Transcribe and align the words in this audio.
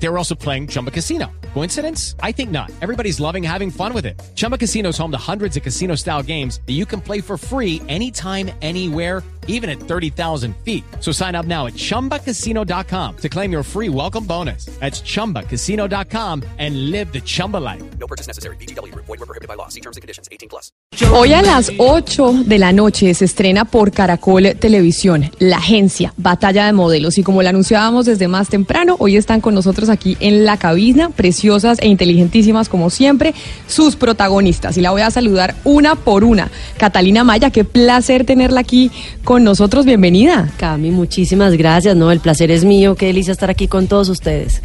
They 0.00 0.08
were 0.08 0.18
also 0.18 0.34
playing 0.34 0.68
Chumba 0.68 0.90
Casino. 0.90 1.26
Coincidence? 1.54 2.14
I 2.22 2.32
think 2.32 2.50
not. 2.50 2.70
Everybody's 2.80 3.20
loving 3.20 3.42
having 3.42 3.70
fun 3.70 3.92
with 3.92 4.06
it. 4.06 4.20
Chumba 4.34 4.56
Casino 4.56 4.90
is 4.90 4.98
home 4.98 5.10
to 5.10 5.18
hundreds 5.18 5.56
of 5.56 5.62
casino 5.62 5.94
style 5.96 6.22
games 6.22 6.60
that 6.66 6.74
you 6.74 6.86
can 6.86 7.00
play 7.00 7.20
for 7.20 7.36
free 7.36 7.82
anytime, 7.88 8.50
anywhere 8.62 9.22
even 9.48 9.68
at 9.68 9.80
30,000 9.80 10.54
feet. 10.64 10.84
So 11.00 11.12
sign 11.12 11.34
up 11.34 11.46
now 11.46 11.66
at 11.66 11.74
ChumbaCasino.com 11.74 13.16
to 13.16 13.28
claim 13.28 13.50
your 13.50 13.64
free 13.64 13.88
welcome 13.88 14.24
bonus. 14.24 14.66
That's 14.78 15.02
ChumbaCasino.com 15.02 16.44
and 16.58 16.90
live 16.90 17.12
the 17.12 17.20
Chumba 17.20 17.56
life. 17.56 17.82
No 17.98 18.06
purchase 18.06 18.28
necessary. 18.28 18.56
BGW. 18.56 18.94
Void 18.94 19.18
were 19.18 19.26
prohibited 19.26 19.48
by 19.48 19.54
law. 19.54 19.68
See 19.68 19.80
terms 19.80 19.96
and 19.96 20.02
conditions. 20.02 20.28
18 20.30 20.48
plus. 20.48 20.70
Hoy 21.12 21.32
a 21.32 21.42
las 21.42 21.72
8 21.78 22.44
de 22.44 22.58
la 22.58 22.72
noche 22.72 23.12
se 23.14 23.24
estrena 23.24 23.64
por 23.64 23.92
Caracol 23.92 24.56
Televisión 24.58 25.30
La 25.38 25.58
Agencia, 25.58 26.12
Batalla 26.16 26.66
de 26.66 26.72
Modelos. 26.72 27.18
Y 27.18 27.22
como 27.22 27.42
lo 27.42 27.48
anunciábamos 27.48 28.06
desde 28.06 28.28
más 28.28 28.48
temprano, 28.48 28.96
hoy 28.98 29.16
están 29.16 29.40
con 29.40 29.54
nosotros 29.54 29.87
aquí 29.88 30.16
en 30.20 30.44
la 30.44 30.56
cabina, 30.56 31.10
preciosas 31.10 31.78
e 31.80 31.88
inteligentísimas 31.88 32.68
como 32.68 32.90
siempre, 32.90 33.34
sus 33.66 33.96
protagonistas. 33.96 34.76
Y 34.76 34.80
la 34.80 34.90
voy 34.90 35.02
a 35.02 35.10
saludar 35.10 35.54
una 35.64 35.94
por 35.94 36.24
una. 36.24 36.50
Catalina 36.76 37.24
Maya, 37.24 37.50
qué 37.50 37.64
placer 37.64 38.24
tenerla 38.24 38.60
aquí 38.60 38.90
con 39.24 39.44
nosotros. 39.44 39.84
Bienvenida. 39.84 40.50
Cami, 40.56 40.90
muchísimas 40.90 41.54
gracias. 41.54 41.96
No, 41.96 42.10
el 42.10 42.20
placer 42.20 42.50
es 42.50 42.64
mío. 42.64 42.94
Qué 42.94 43.06
delicia 43.06 43.32
estar 43.32 43.50
aquí 43.50 43.68
con 43.68 43.86
todos 43.86 44.08
ustedes. 44.08 44.62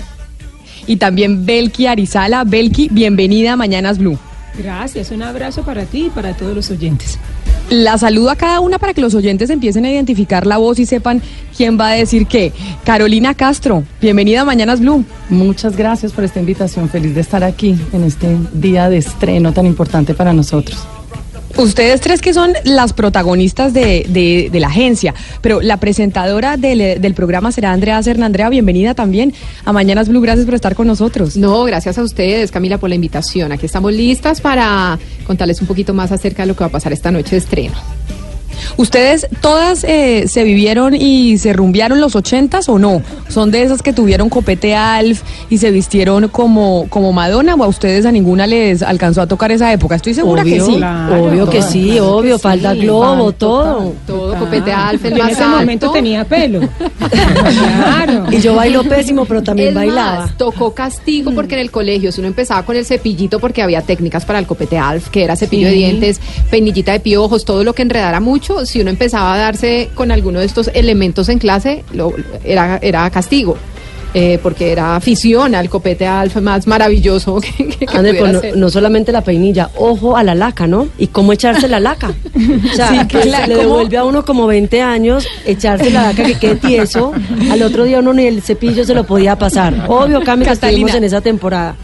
Y 0.88 0.98
también 0.98 1.46
Belki 1.46 1.88
Arizala. 1.88 2.44
Belki, 2.44 2.90
bienvenida 2.91 3.54
a 3.54 3.55
Mañanas 3.55 3.98
Blue. 3.98 4.18
Gracias, 4.58 5.12
un 5.12 5.24
abrazo 5.24 5.63
para 5.63 5.85
ti 5.85 6.05
y 6.05 6.10
para 6.10 6.35
todos 6.35 6.55
los 6.55 6.70
oyentes. 6.70 7.18
La 7.73 7.98
saludo 7.98 8.30
a 8.30 8.36
cada 8.36 8.59
una 8.59 8.77
para 8.77 8.94
que 8.94 9.02
los 9.02 9.16
oyentes 9.16 9.50
empiecen 9.50 9.84
a 9.85 9.90
identificar 9.90 10.46
la 10.46 10.57
voz 10.57 10.77
y 10.77 10.85
sepan 10.85 11.24
quién 11.57 11.79
va 11.79 11.88
a 11.88 11.93
decir 11.93 12.27
qué. 12.27 12.54
Carolina 12.84 13.34
Castro, 13.34 13.84
bienvenida 13.99 14.41
a 14.41 14.46
Mañanas 14.46 14.79
Blue. 14.79 15.04
Muchas 15.27 15.76
gracias 15.76 16.12
por 16.12 16.24
esta 16.24 16.40
invitación. 16.40 16.88
Feliz 16.88 17.16
de 17.16 17.21
estar 17.21 17.44
aquí 17.44 17.76
en 17.91 18.04
este 18.04 18.38
día 18.54 18.90
de 18.90 18.98
estreno 18.98 19.54
tan 19.54 19.66
importante 19.66 20.13
para 20.13 20.34
nosotros. 20.34 20.85
Ustedes 21.57 22.01
tres 22.01 22.21
que 22.21 22.34
son 22.34 22.54
las 22.63 22.93
protagonistas 22.93 23.73
de, 23.73 24.05
de, 24.09 24.59
la 24.59 24.68
agencia, 24.68 25.13
pero 25.41 25.62
la 25.62 25.77
presentadora 25.77 26.57
del, 26.57 26.99
del, 26.99 27.13
programa 27.13 27.51
será 27.51 27.71
Andrea 27.71 28.01
Serna. 28.01 28.26
Andrea, 28.26 28.49
bienvenida 28.49 28.95
también 28.95 29.34
a 29.63 29.71
Mañanas 29.71 30.10
Blue. 30.10 30.20
Gracias 30.20 30.45
por 30.45 30.55
estar 30.55 30.73
con 30.73 30.87
nosotros. 30.87 31.37
No, 31.37 31.63
gracias 31.65 31.99
a 31.99 32.04
ustedes, 32.04 32.49
Camila, 32.49 32.79
por 32.79 32.90
la 32.90 32.95
invitación. 32.95 33.51
Aquí 33.51 33.68
estamos 33.68 33.93
listas 33.93 34.41
para 34.41 34.98
contarles 35.27 35.62
un 35.62 35.68
poquito 35.68 35.93
más 35.93 36.12
acerca 36.12 36.41
de 36.41 36.48
lo 36.48 36.55
que 36.55 36.62
va 36.62 36.68
a 36.68 36.71
pasar 36.71 36.91
esta 36.91 37.12
noche 37.12 37.32
de 37.32 37.37
estreno. 37.37 37.76
¿Ustedes 38.78 39.28
todas 39.42 39.84
eh, 39.84 40.26
se 40.28 40.44
vivieron 40.44 40.96
y 40.96 41.38
se 41.38 41.54
rumbearon 41.54 42.00
los 42.00 42.16
ochentas 42.16 42.70
o 42.70 42.80
no? 42.80 43.02
¿Son 43.28 43.52
de 43.52 43.64
esas 43.64 43.82
que 43.82 43.94
tuvieron 43.94 44.30
copete 44.30 44.76
Alf 44.76 45.22
y 45.50 45.58
se 45.58 45.72
vistieron 45.72 46.28
como, 46.28 46.88
como 46.90 47.14
Madonna 47.14 47.56
o 47.56 47.64
a 47.64 47.68
ustedes 47.68 48.06
a 48.06 48.12
ninguna 48.12 48.48
les 48.48 48.82
alcanzó 48.82 49.22
a 49.22 49.28
tocar 49.28 49.52
esa 49.52 49.72
época? 49.72 49.96
Estoy 49.96 50.14
segura 50.14 50.44
obvio, 50.44 50.56
que 50.56 50.72
sí. 50.72 50.78
Claro, 50.78 51.24
obvio 51.26 51.50
que 51.50 51.62
sí, 51.62 51.91
claro 51.91 52.14
obvio, 52.18 52.40
falda 52.40 52.74
sí, 52.74 52.80
globo, 52.80 53.32
todo. 53.32 53.94
Todo, 54.06 54.36
copete 54.38 54.72
Alf, 54.72 55.06
el 55.06 55.14
En 55.14 55.30
ese 55.30 55.44
alto. 55.44 55.58
momento 55.58 55.91
tenía 55.91 56.24
pelo. 56.26 56.62
claro. 57.10 58.26
Y 58.32 58.40
yo 58.40 58.56
bailo 58.56 58.84
pésimo, 58.84 59.26
pero 59.26 59.44
también 59.44 59.70
el 59.70 59.76
bailaba. 59.76 60.20
Más, 60.22 60.38
tocó 60.38 60.74
castigo 60.74 61.32
mm. 61.32 61.36
porque 61.36 61.56
en 61.56 61.62
el 61.62 61.72
colegio, 61.72 62.12
si 62.12 62.22
uno 62.22 62.28
empezaba 62.28 62.64
con 62.64 62.76
el 62.76 62.86
cepillito, 62.86 63.40
porque 63.40 63.62
había 63.62 63.82
técnicas 63.82 64.25
para 64.25 64.40
el 64.40 64.46
copete 64.46 64.78
Alf, 64.78 65.09
que 65.09 65.24
era 65.24 65.36
cepillo 65.36 65.68
sí. 65.68 65.72
de 65.72 65.78
dientes, 65.78 66.22
peinillita 66.50 66.91
de 66.91 67.00
piojos, 67.00 67.46
todo 67.46 67.64
lo 67.64 67.74
que 67.74 67.81
enredara 67.81 68.19
mucho, 68.19 68.53
si 68.66 68.81
uno 68.81 68.90
empezaba 68.90 69.34
a 69.34 69.38
darse 69.38 69.90
con 69.94 70.12
alguno 70.12 70.40
de 70.40 70.46
estos 70.46 70.69
elementos 70.73 71.29
en 71.29 71.40
clase, 71.40 71.84
lo, 71.94 72.13
era, 72.44 72.79
era 72.81 73.09
castigo. 73.09 73.57
Eh, 74.16 74.39
porque 74.44 74.72
era 74.72 74.95
afición 74.95 75.55
al 75.55 75.69
copete 75.69 76.05
alfa 76.05 76.39
más 76.39 76.67
maravilloso 76.67 77.41
que, 77.41 77.67
que, 77.67 77.88
que 77.88 78.13
pues 78.13 78.31
no, 78.31 78.41
no, 78.55 78.69
solamente 78.69 79.11
la 79.11 79.23
peinilla, 79.23 79.72
ojo 79.75 80.16
a 80.16 80.22
la 80.22 80.35
laca, 80.35 80.67
¿no? 80.67 80.88
Y 81.00 81.07
cómo 81.07 81.33
echarse 81.33 81.67
la 81.67 81.79
laca. 81.79 82.13
O 82.72 82.75
sea, 82.75 82.89
sí, 82.89 83.00
pues, 83.11 83.25
le 83.25 83.55
devuelve 83.55 83.97
a 83.97 84.03
uno 84.03 84.23
como 84.23 84.45
20 84.45 84.83
años 84.83 85.25
echarse 85.47 85.89
la 85.89 86.03
laca 86.03 86.25
que 86.25 86.35
quede 86.35 86.57
tieso. 86.57 87.11
Al 87.49 87.63
otro 87.63 87.85
día 87.85 87.99
uno 87.99 88.13
ni 88.13 88.28
el 88.28 88.44
cepillo 88.44 88.85
se 88.85 88.94
lo 88.94 89.03
podía 89.03 89.35
pasar. 89.35 89.85
Obvio, 89.88 90.22
Cami, 90.22 90.45
que 90.45 90.51
estuvimos 90.51 90.94
en 90.94 91.05
esa 91.05 91.22
temporada. 91.22 91.75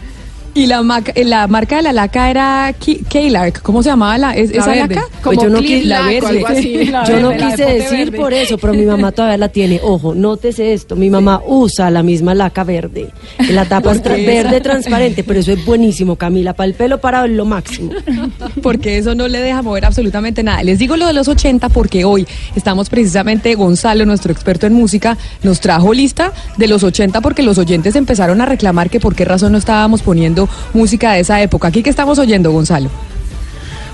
Y 0.52 0.66
la, 0.66 0.82
marca, 0.82 1.12
la 1.16 1.46
marca 1.46 1.76
de 1.76 1.82
la 1.82 1.92
laca 1.92 2.28
era 2.28 2.74
K-Lark. 2.74 3.62
¿Cómo 3.62 3.82
se 3.82 3.90
llamaba 3.90 4.18
la, 4.18 4.34
es, 4.34 4.50
la 4.50 4.62
esa 4.62 4.70
verde. 4.72 4.94
laca? 4.96 5.08
Pues 5.22 5.38
yo 5.38 5.48
no, 5.48 5.60
quise, 5.60 5.84
la 5.84 6.02
verde. 6.02 6.44
Así, 6.46 6.84
la 6.90 7.04
yo 7.04 7.20
no 7.20 7.36
quise 7.36 7.64
decir 7.64 8.16
por 8.16 8.32
eso, 8.32 8.58
pero 8.58 8.74
mi 8.74 8.84
mamá 8.84 9.12
todavía 9.12 9.36
la 9.36 9.48
tiene. 9.48 9.80
Ojo, 9.82 10.14
nótese 10.14 10.72
esto. 10.72 10.96
Mi 10.96 11.08
mamá 11.08 11.40
usa 11.46 11.90
la 11.90 12.02
misma 12.02 12.34
laca 12.34 12.64
verde. 12.64 13.10
La 13.50 13.64
tapa 13.64 13.92
es 13.92 14.02
verde 14.02 14.60
transparente, 14.60 15.22
pero 15.22 15.40
eso 15.40 15.52
es 15.52 15.64
buenísimo, 15.64 16.16
Camila. 16.16 16.52
Para 16.54 16.66
el 16.66 16.74
pelo 16.74 17.00
para 17.00 17.26
lo 17.26 17.44
máximo. 17.44 17.92
Porque 18.62 18.98
eso 18.98 19.14
no 19.14 19.28
le 19.28 19.40
deja 19.40 19.62
mover 19.62 19.84
absolutamente 19.84 20.42
nada. 20.42 20.62
Les 20.64 20.78
digo 20.78 20.96
lo 20.96 21.06
de 21.06 21.12
los 21.12 21.28
80 21.28 21.68
porque 21.68 22.04
hoy 22.04 22.26
estamos 22.54 22.90
precisamente, 22.90 23.54
Gonzalo, 23.54 24.04
nuestro 24.04 24.32
experto 24.32 24.66
en 24.66 24.74
música, 24.74 25.16
nos 25.42 25.60
trajo 25.60 25.92
lista 25.92 26.32
de 26.56 26.66
los 26.66 26.82
80 26.82 27.20
porque 27.20 27.42
los 27.42 27.58
oyentes 27.58 27.96
empezaron 27.96 28.40
a 28.40 28.46
reclamar 28.46 28.90
que 28.90 29.00
por 29.00 29.14
qué 29.14 29.24
razón 29.24 29.52
no 29.52 29.58
estábamos 29.58 30.02
poniendo 30.02 30.39
música 30.72 31.12
de 31.12 31.20
esa 31.20 31.40
época. 31.40 31.68
¿Aquí 31.68 31.82
qué 31.82 31.90
estamos 31.90 32.18
oyendo, 32.18 32.50
Gonzalo? 32.52 32.90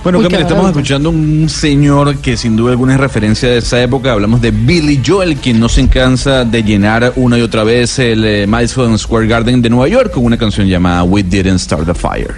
Bueno, 0.07 0.23
Camila, 0.23 0.43
estamos 0.43 0.67
escuchando 0.69 1.11
un 1.11 1.49
señor 1.49 2.19
que 2.19 2.37
sin 2.37 2.55
duda 2.55 2.71
alguna 2.71 2.95
es 2.95 3.01
referencia 3.01 3.49
de 3.49 3.59
esa 3.59 3.83
época. 3.83 4.12
Hablamos 4.12 4.41
de 4.41 4.53
Billy 4.53 5.03
Joel, 5.05 5.37
quien 5.37 5.59
no 5.59 5.69
se 5.69 5.89
cansa 5.89 6.45
de 6.45 6.62
llenar 6.62 7.12
una 7.17 7.37
y 7.39 7.43
otra 7.43 7.65
vez 7.65 7.99
el 7.99 8.25
eh, 8.25 8.47
Madison 8.47 8.97
Square 8.97 9.27
Garden 9.27 9.61
de 9.62 9.69
Nueva 9.69 9.89
York 9.89 10.12
con 10.12 10.25
una 10.25 10.39
canción 10.39 10.69
llamada 10.69 11.03
We 11.03 11.25
Didn't 11.25 11.59
Start 11.59 11.87
the 11.87 11.95
Fire. 11.95 12.37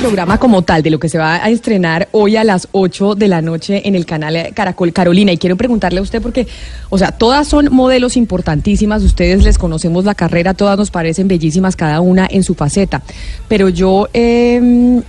Programa 0.00 0.38
como 0.38 0.62
tal, 0.62 0.82
de 0.82 0.88
lo 0.88 0.98
que 0.98 1.10
se 1.10 1.18
va 1.18 1.44
a 1.44 1.50
estrenar 1.50 2.08
hoy 2.12 2.36
a 2.36 2.42
las 2.42 2.68
8 2.72 3.16
de 3.16 3.28
la 3.28 3.42
noche 3.42 3.86
en 3.86 3.94
el 3.94 4.06
canal 4.06 4.50
Caracol 4.54 4.94
Carolina. 4.94 5.30
Y 5.30 5.36
quiero 5.36 5.56
preguntarle 5.56 6.00
a 6.00 6.02
usted 6.02 6.22
porque, 6.22 6.46
o 6.88 6.96
sea, 6.96 7.12
todas 7.12 7.46
son 7.46 7.68
modelos 7.70 8.16
importantísimas, 8.16 9.02
ustedes 9.02 9.44
les 9.44 9.58
conocemos 9.58 10.06
la 10.06 10.14
carrera, 10.14 10.54
todas 10.54 10.78
nos 10.78 10.90
parecen 10.90 11.28
bellísimas 11.28 11.76
cada 11.76 12.00
una 12.00 12.26
en 12.30 12.42
su 12.42 12.54
faceta. 12.54 13.02
Pero 13.46 13.68
yo... 13.68 14.08
Eh, 14.14 15.02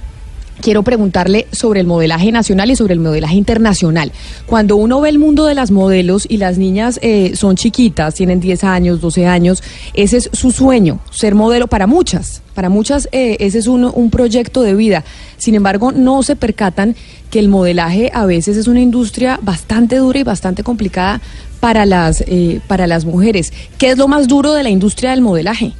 quiero 0.61 0.83
preguntarle 0.83 1.47
sobre 1.51 1.81
el 1.81 1.87
modelaje 1.87 2.31
nacional 2.31 2.71
y 2.71 2.75
sobre 2.75 2.93
el 2.93 2.99
modelaje 2.99 3.35
internacional. 3.35 4.11
Cuando 4.45 4.75
uno 4.75 5.01
ve 5.01 5.09
el 5.09 5.19
mundo 5.19 5.45
de 5.45 5.55
las 5.55 5.71
modelos 5.71 6.25
y 6.29 6.37
las 6.37 6.57
niñas 6.57 6.99
eh, 7.01 7.33
son 7.35 7.55
chiquitas, 7.55 8.15
tienen 8.15 8.39
10 8.39 8.63
años, 8.63 9.01
12 9.01 9.25
años, 9.25 9.63
ese 9.93 10.17
es 10.17 10.29
su 10.33 10.51
sueño, 10.51 10.99
ser 11.11 11.35
modelo 11.35 11.67
para 11.67 11.87
muchas. 11.87 12.41
Para 12.53 12.69
muchas 12.69 13.09
eh, 13.11 13.37
ese 13.39 13.59
es 13.59 13.67
un, 13.67 13.91
un 13.93 14.09
proyecto 14.09 14.61
de 14.61 14.75
vida. 14.75 15.03
Sin 15.37 15.55
embargo, 15.55 15.91
no 15.91 16.23
se 16.23 16.35
percatan 16.35 16.95
que 17.29 17.39
el 17.39 17.49
modelaje 17.49 18.11
a 18.13 18.25
veces 18.25 18.57
es 18.57 18.67
una 18.67 18.81
industria 18.81 19.39
bastante 19.41 19.97
dura 19.97 20.19
y 20.19 20.23
bastante 20.23 20.63
complicada 20.63 21.21
para 21.61 21.85
las, 21.85 22.21
eh, 22.27 22.59
para 22.67 22.87
las 22.87 23.05
mujeres. 23.05 23.53
¿Qué 23.77 23.91
es 23.91 23.97
lo 23.97 24.07
más 24.07 24.27
duro 24.27 24.53
de 24.53 24.63
la 24.63 24.69
industria 24.69 25.11
del 25.11 25.21
modelaje? 25.21 25.73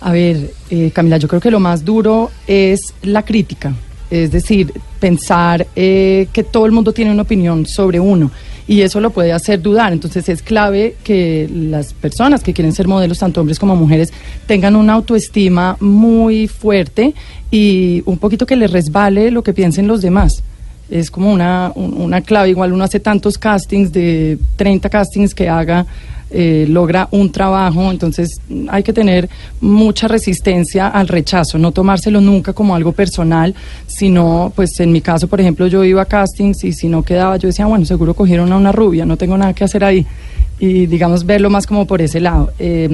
A 0.00 0.12
ver, 0.12 0.52
eh, 0.70 0.90
Camila, 0.92 1.16
yo 1.16 1.28
creo 1.28 1.40
que 1.40 1.50
lo 1.50 1.60
más 1.60 1.84
duro 1.84 2.30
es 2.46 2.94
la 3.02 3.24
crítica, 3.24 3.74
es 4.10 4.30
decir, 4.30 4.72
pensar 5.00 5.66
eh, 5.74 6.28
que 6.32 6.44
todo 6.44 6.66
el 6.66 6.72
mundo 6.72 6.92
tiene 6.92 7.10
una 7.10 7.22
opinión 7.22 7.66
sobre 7.66 7.98
uno 7.98 8.30
y 8.68 8.82
eso 8.82 9.00
lo 9.00 9.10
puede 9.10 9.32
hacer 9.32 9.60
dudar. 9.60 9.92
Entonces 9.92 10.28
es 10.28 10.42
clave 10.42 10.96
que 11.02 11.48
las 11.50 11.94
personas 11.94 12.42
que 12.42 12.52
quieren 12.52 12.72
ser 12.72 12.86
modelos, 12.86 13.18
tanto 13.18 13.40
hombres 13.40 13.58
como 13.58 13.74
mujeres, 13.74 14.12
tengan 14.46 14.76
una 14.76 14.92
autoestima 14.92 15.76
muy 15.80 16.46
fuerte 16.46 17.14
y 17.50 18.02
un 18.04 18.18
poquito 18.18 18.46
que 18.46 18.56
les 18.56 18.70
resbale 18.70 19.30
lo 19.30 19.42
que 19.42 19.54
piensen 19.54 19.88
los 19.88 20.02
demás. 20.02 20.42
Es 20.90 21.10
como 21.10 21.32
una, 21.32 21.72
una 21.74 22.20
clave, 22.20 22.50
igual 22.50 22.72
uno 22.72 22.84
hace 22.84 23.00
tantos 23.00 23.36
castings, 23.36 23.92
de 23.92 24.38
30 24.56 24.88
castings 24.88 25.34
que 25.34 25.48
haga 25.48 25.86
eh, 26.30 26.66
logra 26.68 27.08
un 27.10 27.32
trabajo, 27.32 27.90
entonces 27.90 28.40
hay 28.68 28.82
que 28.82 28.92
tener 28.92 29.28
mucha 29.60 30.08
resistencia 30.08 30.88
al 30.88 31.08
rechazo, 31.08 31.58
no 31.58 31.72
tomárselo 31.72 32.20
nunca 32.20 32.52
como 32.52 32.74
algo 32.74 32.92
personal, 32.92 33.54
sino, 33.86 34.52
pues 34.54 34.78
en 34.80 34.92
mi 34.92 35.00
caso, 35.00 35.26
por 35.26 35.40
ejemplo, 35.40 35.66
yo 35.66 35.84
iba 35.84 36.02
a 36.02 36.06
castings 36.06 36.64
y 36.64 36.72
si 36.72 36.88
no 36.88 37.02
quedaba, 37.02 37.36
yo 37.36 37.48
decía, 37.48 37.66
bueno, 37.66 37.84
seguro 37.84 38.14
cogieron 38.14 38.52
a 38.52 38.56
una 38.56 38.72
rubia, 38.72 39.06
no 39.06 39.16
tengo 39.16 39.38
nada 39.38 39.54
que 39.54 39.64
hacer 39.64 39.84
ahí. 39.84 40.06
Y 40.60 40.86
digamos, 40.86 41.24
verlo 41.24 41.50
más 41.50 41.68
como 41.68 41.86
por 41.86 42.02
ese 42.02 42.18
lado. 42.18 42.50
Eh, 42.58 42.88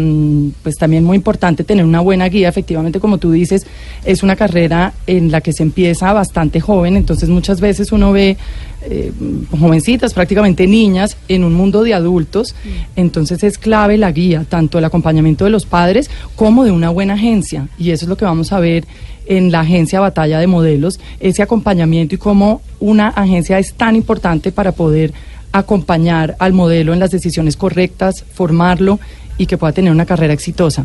pues 0.62 0.76
también 0.76 1.02
muy 1.02 1.16
importante 1.16 1.64
tener 1.64 1.84
una 1.86 2.00
buena 2.00 2.28
guía, 2.28 2.48
efectivamente, 2.48 3.00
como 3.00 3.16
tú 3.16 3.32
dices, 3.32 3.66
es 4.04 4.22
una 4.22 4.36
carrera 4.36 4.92
en 5.06 5.30
la 5.30 5.40
que 5.40 5.52
se 5.52 5.62
empieza 5.62 6.12
bastante 6.12 6.60
joven, 6.60 6.96
entonces 6.96 7.30
muchas 7.30 7.60
veces 7.60 7.90
uno 7.90 8.12
ve 8.12 8.36
eh, 8.86 9.12
jovencitas, 9.58 10.14
prácticamente 10.14 10.66
niñas, 10.66 11.16
en 11.28 11.44
un 11.44 11.54
mundo 11.54 11.82
de 11.82 11.94
adultos. 11.94 12.54
Entonces 12.96 13.42
es 13.42 13.58
clave 13.58 13.96
la 13.96 14.12
guía, 14.12 14.44
tanto 14.48 14.78
el 14.78 14.84
acompañamiento 14.84 15.44
de 15.44 15.50
los 15.50 15.66
padres 15.66 16.10
como 16.36 16.64
de 16.64 16.70
una 16.70 16.90
buena 16.90 17.14
agencia. 17.14 17.68
Y 17.78 17.90
eso 17.90 18.04
es 18.04 18.08
lo 18.08 18.16
que 18.16 18.24
vamos 18.24 18.52
a 18.52 18.60
ver 18.60 18.84
en 19.26 19.50
la 19.50 19.60
agencia 19.60 20.00
Batalla 20.00 20.38
de 20.38 20.46
Modelos, 20.46 21.00
ese 21.20 21.42
acompañamiento 21.42 22.14
y 22.14 22.18
cómo 22.18 22.60
una 22.80 23.08
agencia 23.08 23.58
es 23.58 23.74
tan 23.74 23.96
importante 23.96 24.52
para 24.52 24.72
poder 24.72 25.14
acompañar 25.52 26.36
al 26.38 26.52
modelo 26.52 26.92
en 26.92 26.98
las 26.98 27.10
decisiones 27.10 27.56
correctas, 27.56 28.24
formarlo 28.32 28.98
y 29.38 29.46
que 29.46 29.56
pueda 29.56 29.72
tener 29.72 29.92
una 29.92 30.04
carrera 30.04 30.34
exitosa. 30.34 30.84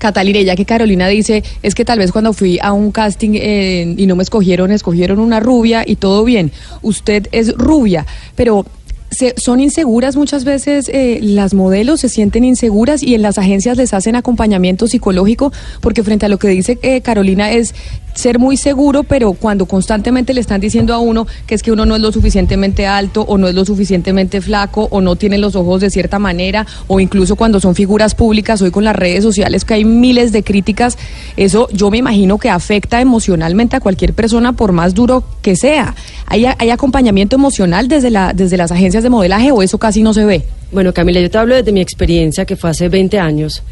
Catalina, 0.00 0.40
ya 0.40 0.56
que 0.56 0.64
Carolina 0.64 1.06
dice, 1.06 1.44
es 1.62 1.76
que 1.76 1.84
tal 1.84 2.00
vez 2.00 2.10
cuando 2.10 2.32
fui 2.32 2.58
a 2.60 2.72
un 2.72 2.90
casting 2.90 3.34
eh, 3.34 3.94
y 3.96 4.06
no 4.06 4.16
me 4.16 4.24
escogieron, 4.24 4.72
escogieron 4.72 5.20
una 5.20 5.38
rubia 5.38 5.84
y 5.86 5.96
todo 5.96 6.24
bien. 6.24 6.50
Usted 6.82 7.28
es 7.30 7.54
rubia, 7.54 8.06
pero 8.34 8.66
se, 9.10 9.34
son 9.36 9.60
inseguras 9.60 10.16
muchas 10.16 10.44
veces 10.44 10.88
eh, 10.88 11.18
las 11.22 11.54
modelos, 11.54 12.00
se 12.00 12.08
sienten 12.08 12.44
inseguras 12.44 13.02
y 13.02 13.14
en 13.14 13.22
las 13.22 13.38
agencias 13.38 13.76
les 13.76 13.92
hacen 13.92 14.16
acompañamiento 14.16 14.86
psicológico, 14.86 15.52
porque 15.80 16.02
frente 16.02 16.26
a 16.26 16.28
lo 16.28 16.38
que 16.38 16.48
dice 16.48 16.78
eh, 16.82 17.00
Carolina 17.00 17.50
es 17.50 17.74
ser 18.14 18.38
muy 18.38 18.56
seguro, 18.56 19.02
pero 19.04 19.32
cuando 19.32 19.66
constantemente 19.66 20.34
le 20.34 20.40
están 20.40 20.60
diciendo 20.60 20.94
a 20.94 20.98
uno 20.98 21.26
que 21.46 21.54
es 21.54 21.62
que 21.62 21.72
uno 21.72 21.86
no 21.86 21.96
es 21.96 22.02
lo 22.02 22.12
suficientemente 22.12 22.86
alto 22.86 23.22
o 23.22 23.38
no 23.38 23.48
es 23.48 23.54
lo 23.54 23.64
suficientemente 23.64 24.40
flaco 24.40 24.88
o 24.90 25.00
no 25.00 25.16
tiene 25.16 25.38
los 25.38 25.56
ojos 25.56 25.80
de 25.80 25.90
cierta 25.90 26.18
manera 26.18 26.66
o 26.86 27.00
incluso 27.00 27.36
cuando 27.36 27.60
son 27.60 27.74
figuras 27.74 28.14
públicas, 28.14 28.60
hoy 28.62 28.70
con 28.70 28.84
las 28.84 28.96
redes 28.96 29.22
sociales 29.22 29.64
que 29.64 29.74
hay 29.74 29.84
miles 29.84 30.32
de 30.32 30.42
críticas, 30.42 30.98
eso 31.36 31.68
yo 31.72 31.90
me 31.90 31.98
imagino 31.98 32.38
que 32.38 32.50
afecta 32.50 33.00
emocionalmente 33.00 33.76
a 33.76 33.80
cualquier 33.80 34.12
persona 34.12 34.52
por 34.52 34.72
más 34.72 34.94
duro 34.94 35.24
que 35.42 35.56
sea. 35.56 35.94
¿Hay, 36.26 36.46
hay 36.46 36.70
acompañamiento 36.70 37.36
emocional 37.36 37.88
desde, 37.88 38.10
la, 38.10 38.32
desde 38.32 38.56
las 38.56 38.70
agencias 38.72 39.02
de 39.02 39.10
modelaje 39.10 39.52
o 39.52 39.62
eso 39.62 39.78
casi 39.78 40.02
no 40.02 40.14
se 40.14 40.24
ve? 40.24 40.44
Bueno, 40.72 40.92
Camila, 40.92 41.20
yo 41.20 41.30
te 41.30 41.38
hablo 41.38 41.56
desde 41.56 41.72
mi 41.72 41.80
experiencia 41.80 42.44
que 42.44 42.56
fue 42.56 42.70
hace 42.70 42.88
20 42.88 43.18
años 43.18 43.62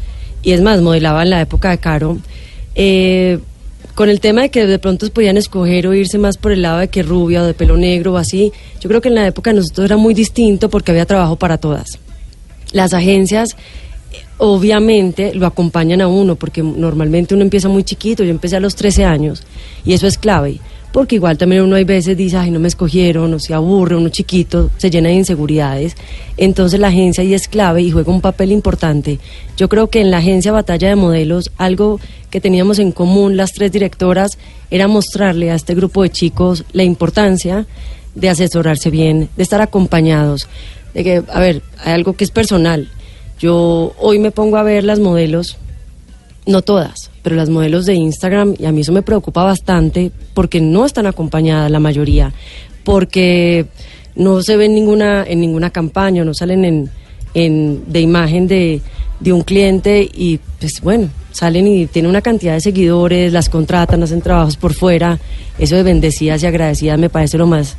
y 0.43 0.51
es 0.51 0.61
más, 0.61 0.81
modelaba 0.81 1.23
en 1.23 1.29
la 1.29 1.41
época 1.41 1.69
de 1.69 1.77
Caro. 1.77 2.17
Eh, 2.75 3.39
con 3.95 4.09
el 4.09 4.21
tema 4.21 4.41
de 4.43 4.49
que 4.49 4.65
de 4.65 4.79
pronto 4.79 5.09
podían 5.11 5.35
escoger 5.35 5.87
o 5.87 5.93
irse 5.93 6.17
más 6.17 6.37
por 6.37 6.53
el 6.53 6.61
lado 6.61 6.79
de 6.79 6.87
que 6.87 7.03
rubia 7.03 7.43
o 7.43 7.45
de 7.45 7.53
pelo 7.53 7.75
negro 7.75 8.13
o 8.13 8.17
así, 8.17 8.53
yo 8.79 8.87
creo 8.87 9.01
que 9.01 9.09
en 9.09 9.15
la 9.15 9.27
época 9.27 9.49
de 9.49 9.57
nosotros 9.57 9.85
era 9.85 9.97
muy 9.97 10.13
distinto 10.13 10.69
porque 10.69 10.91
había 10.91 11.05
trabajo 11.05 11.35
para 11.35 11.57
todas. 11.57 11.99
Las 12.71 12.93
agencias 12.93 13.57
obviamente 14.37 15.33
lo 15.33 15.45
acompañan 15.45 15.99
a 15.99 16.07
uno 16.07 16.35
porque 16.35 16.63
normalmente 16.63 17.33
uno 17.33 17.43
empieza 17.43 17.67
muy 17.67 17.83
chiquito, 17.83 18.23
yo 18.23 18.31
empecé 18.31 18.55
a 18.55 18.61
los 18.61 18.75
13 18.75 19.03
años 19.03 19.43
y 19.83 19.93
eso 19.93 20.07
es 20.07 20.17
clave 20.17 20.59
porque 20.91 21.15
igual 21.15 21.37
también 21.37 21.61
uno 21.61 21.75
hay 21.75 21.83
veces 21.83 22.17
dice, 22.17 22.37
ay, 22.37 22.51
no 22.51 22.59
me 22.59 22.67
escogieron, 22.67 23.33
o 23.33 23.39
se 23.39 23.53
aburre, 23.53 23.95
uno 23.95 24.09
chiquito, 24.09 24.71
se 24.77 24.89
llena 24.89 25.09
de 25.09 25.15
inseguridades. 25.15 25.95
Entonces 26.37 26.79
la 26.79 26.87
agencia 26.87 27.21
ahí 27.21 27.33
es 27.33 27.47
clave 27.47 27.81
y 27.81 27.91
juega 27.91 28.11
un 28.11 28.21
papel 28.21 28.51
importante. 28.51 29.19
Yo 29.55 29.69
creo 29.69 29.89
que 29.89 30.01
en 30.01 30.09
la 30.09 30.17
agencia 30.17 30.51
Batalla 30.51 30.89
de 30.89 30.95
Modelos, 30.95 31.51
algo 31.57 31.99
que 32.31 32.41
teníamos 32.41 32.79
en 32.79 32.91
común 32.91 33.37
las 33.37 33.53
tres 33.53 33.71
directoras 33.71 34.37
era 34.71 34.87
mostrarle 34.87 35.51
a 35.51 35.55
este 35.55 35.75
grupo 35.75 36.03
de 36.03 36.09
chicos 36.09 36.63
la 36.73 36.83
importancia 36.83 37.67
de 38.15 38.29
asesorarse 38.29 38.89
bien, 38.89 39.29
de 39.35 39.43
estar 39.43 39.61
acompañados. 39.61 40.47
De 40.93 41.03
que, 41.03 41.23
a 41.31 41.39
ver, 41.39 41.61
hay 41.83 41.93
algo 41.93 42.13
que 42.13 42.23
es 42.23 42.31
personal. 42.31 42.89
Yo 43.39 43.93
hoy 43.99 44.19
me 44.19 44.31
pongo 44.31 44.57
a 44.57 44.63
ver 44.63 44.83
las 44.83 44.99
modelos, 44.99 45.57
no 46.49 46.61
todas, 46.61 47.11
pero 47.21 47.35
las 47.35 47.49
modelos 47.49 47.85
de 47.85 47.93
Instagram, 47.93 48.55
y 48.57 48.65
a 48.65 48.71
mí 48.71 48.81
eso 48.81 48.91
me 48.91 49.01
preocupa 49.01 49.43
bastante 49.43 50.11
porque 50.33 50.59
no 50.59 50.85
están 50.85 51.05
acompañadas 51.05 51.71
la 51.71 51.79
mayoría, 51.79 52.33
porque 52.83 53.67
no 54.15 54.41
se 54.41 54.57
ven 54.57 54.73
ninguna, 54.73 55.23
en 55.23 55.39
ninguna 55.39 55.69
campaña, 55.69 56.25
no 56.25 56.33
salen 56.33 56.65
en, 56.65 56.89
en, 57.33 57.83
de 57.87 58.01
imagen 58.01 58.47
de, 58.47 58.81
de 59.19 59.33
un 59.33 59.41
cliente 59.41 60.09
y 60.11 60.39
pues 60.59 60.81
bueno, 60.81 61.09
salen 61.31 61.67
y 61.67 61.85
tienen 61.85 62.09
una 62.09 62.21
cantidad 62.21 62.53
de 62.53 62.61
seguidores, 62.61 63.31
las 63.31 63.47
contratan, 63.47 64.03
hacen 64.03 64.21
trabajos 64.21 64.57
por 64.57 64.73
fuera, 64.73 65.19
eso 65.57 65.75
de 65.75 65.83
bendecidas 65.83 66.41
y 66.41 66.47
agradecidas 66.47 66.97
me 66.97 67.09
parece 67.09 67.37
lo 67.37 67.47
más 67.47 67.77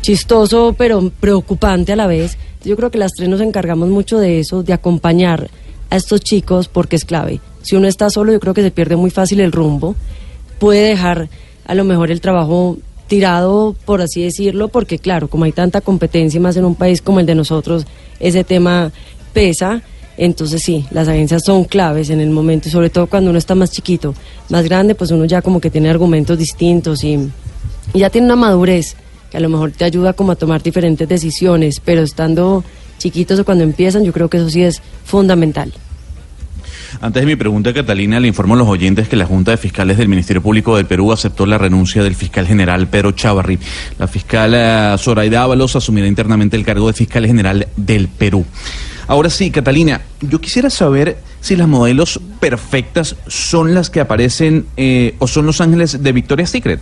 chistoso 0.00 0.74
pero 0.76 1.10
preocupante 1.20 1.92
a 1.92 1.96
la 1.96 2.06
vez. 2.06 2.36
Yo 2.64 2.76
creo 2.76 2.90
que 2.90 2.98
las 2.98 3.12
tres 3.12 3.28
nos 3.28 3.40
encargamos 3.40 3.88
mucho 3.88 4.18
de 4.18 4.40
eso, 4.40 4.62
de 4.62 4.72
acompañar 4.72 5.48
a 5.90 5.96
estos 5.96 6.20
chicos 6.20 6.68
porque 6.68 6.96
es 6.96 7.04
clave. 7.04 7.40
Si 7.62 7.76
uno 7.76 7.88
está 7.88 8.10
solo, 8.10 8.32
yo 8.32 8.40
creo 8.40 8.54
que 8.54 8.62
se 8.62 8.70
pierde 8.70 8.96
muy 8.96 9.10
fácil 9.10 9.40
el 9.40 9.52
rumbo. 9.52 9.94
Puede 10.58 10.88
dejar 10.88 11.28
a 11.66 11.74
lo 11.74 11.84
mejor 11.84 12.10
el 12.10 12.20
trabajo 12.20 12.78
tirado, 13.08 13.74
por 13.84 14.00
así 14.00 14.22
decirlo, 14.22 14.68
porque 14.68 14.98
claro, 14.98 15.28
como 15.28 15.44
hay 15.44 15.52
tanta 15.52 15.80
competencia 15.80 16.40
más 16.40 16.56
en 16.56 16.64
un 16.64 16.74
país 16.74 17.02
como 17.02 17.20
el 17.20 17.26
de 17.26 17.34
nosotros, 17.34 17.86
ese 18.20 18.44
tema 18.44 18.92
pesa. 19.32 19.82
Entonces 20.16 20.62
sí, 20.62 20.84
las 20.90 21.08
agencias 21.08 21.42
son 21.44 21.64
claves 21.64 22.10
en 22.10 22.20
el 22.20 22.30
momento, 22.30 22.68
y 22.68 22.72
sobre 22.72 22.90
todo 22.90 23.06
cuando 23.06 23.30
uno 23.30 23.38
está 23.38 23.54
más 23.54 23.70
chiquito, 23.70 24.14
más 24.48 24.64
grande, 24.64 24.94
pues 24.94 25.10
uno 25.10 25.24
ya 25.24 25.42
como 25.42 25.60
que 25.60 25.70
tiene 25.70 25.90
argumentos 25.90 26.36
distintos 26.36 27.04
y, 27.04 27.30
ya 27.94 28.10
tiene 28.10 28.26
una 28.26 28.36
madurez 28.36 28.96
que 29.30 29.38
a 29.38 29.40
lo 29.40 29.48
mejor 29.48 29.72
te 29.72 29.84
ayuda 29.84 30.12
como 30.12 30.32
a 30.32 30.36
tomar 30.36 30.62
diferentes 30.62 31.08
decisiones, 31.08 31.80
pero 31.80 32.02
estando 32.02 32.64
chiquitos 32.98 33.38
o 33.38 33.44
cuando 33.44 33.64
empiezan, 33.64 34.04
yo 34.04 34.12
creo 34.12 34.28
que 34.28 34.36
eso 34.38 34.50
sí 34.50 34.62
es 34.62 34.82
fundamental. 35.04 35.72
Antes 37.00 37.22
de 37.22 37.26
mi 37.26 37.36
pregunta, 37.36 37.72
Catalina, 37.72 38.18
le 38.18 38.28
informo 38.28 38.54
a 38.54 38.56
los 38.56 38.68
oyentes 38.68 39.08
que 39.08 39.16
la 39.16 39.26
Junta 39.26 39.50
de 39.52 39.56
Fiscales 39.56 39.98
del 39.98 40.08
Ministerio 40.08 40.42
Público 40.42 40.76
del 40.76 40.86
Perú 40.86 41.12
aceptó 41.12 41.46
la 41.46 41.58
renuncia 41.58 42.02
del 42.02 42.14
fiscal 42.14 42.46
general 42.46 42.88
Pedro 42.88 43.12
Chavarri. 43.12 43.58
La 43.98 44.08
fiscal 44.08 44.98
Zoraida 44.98 45.42
Ábalos 45.42 45.76
asumirá 45.76 46.06
internamente 46.06 46.56
el 46.56 46.64
cargo 46.64 46.86
de 46.88 46.94
fiscal 46.94 47.26
general 47.26 47.68
del 47.76 48.08
Perú. 48.08 48.44
Ahora 49.06 49.30
sí, 49.30 49.50
Catalina, 49.50 50.02
yo 50.20 50.40
quisiera 50.40 50.70
saber 50.70 51.18
si 51.40 51.56
las 51.56 51.68
modelos 51.68 52.20
perfectas 52.40 53.16
son 53.26 53.74
las 53.74 53.90
que 53.90 54.00
aparecen 54.00 54.66
eh, 54.76 55.14
o 55.18 55.28
son 55.28 55.46
los 55.46 55.60
ángeles 55.60 56.02
de 56.02 56.12
Victoria's 56.12 56.50
Secret. 56.50 56.80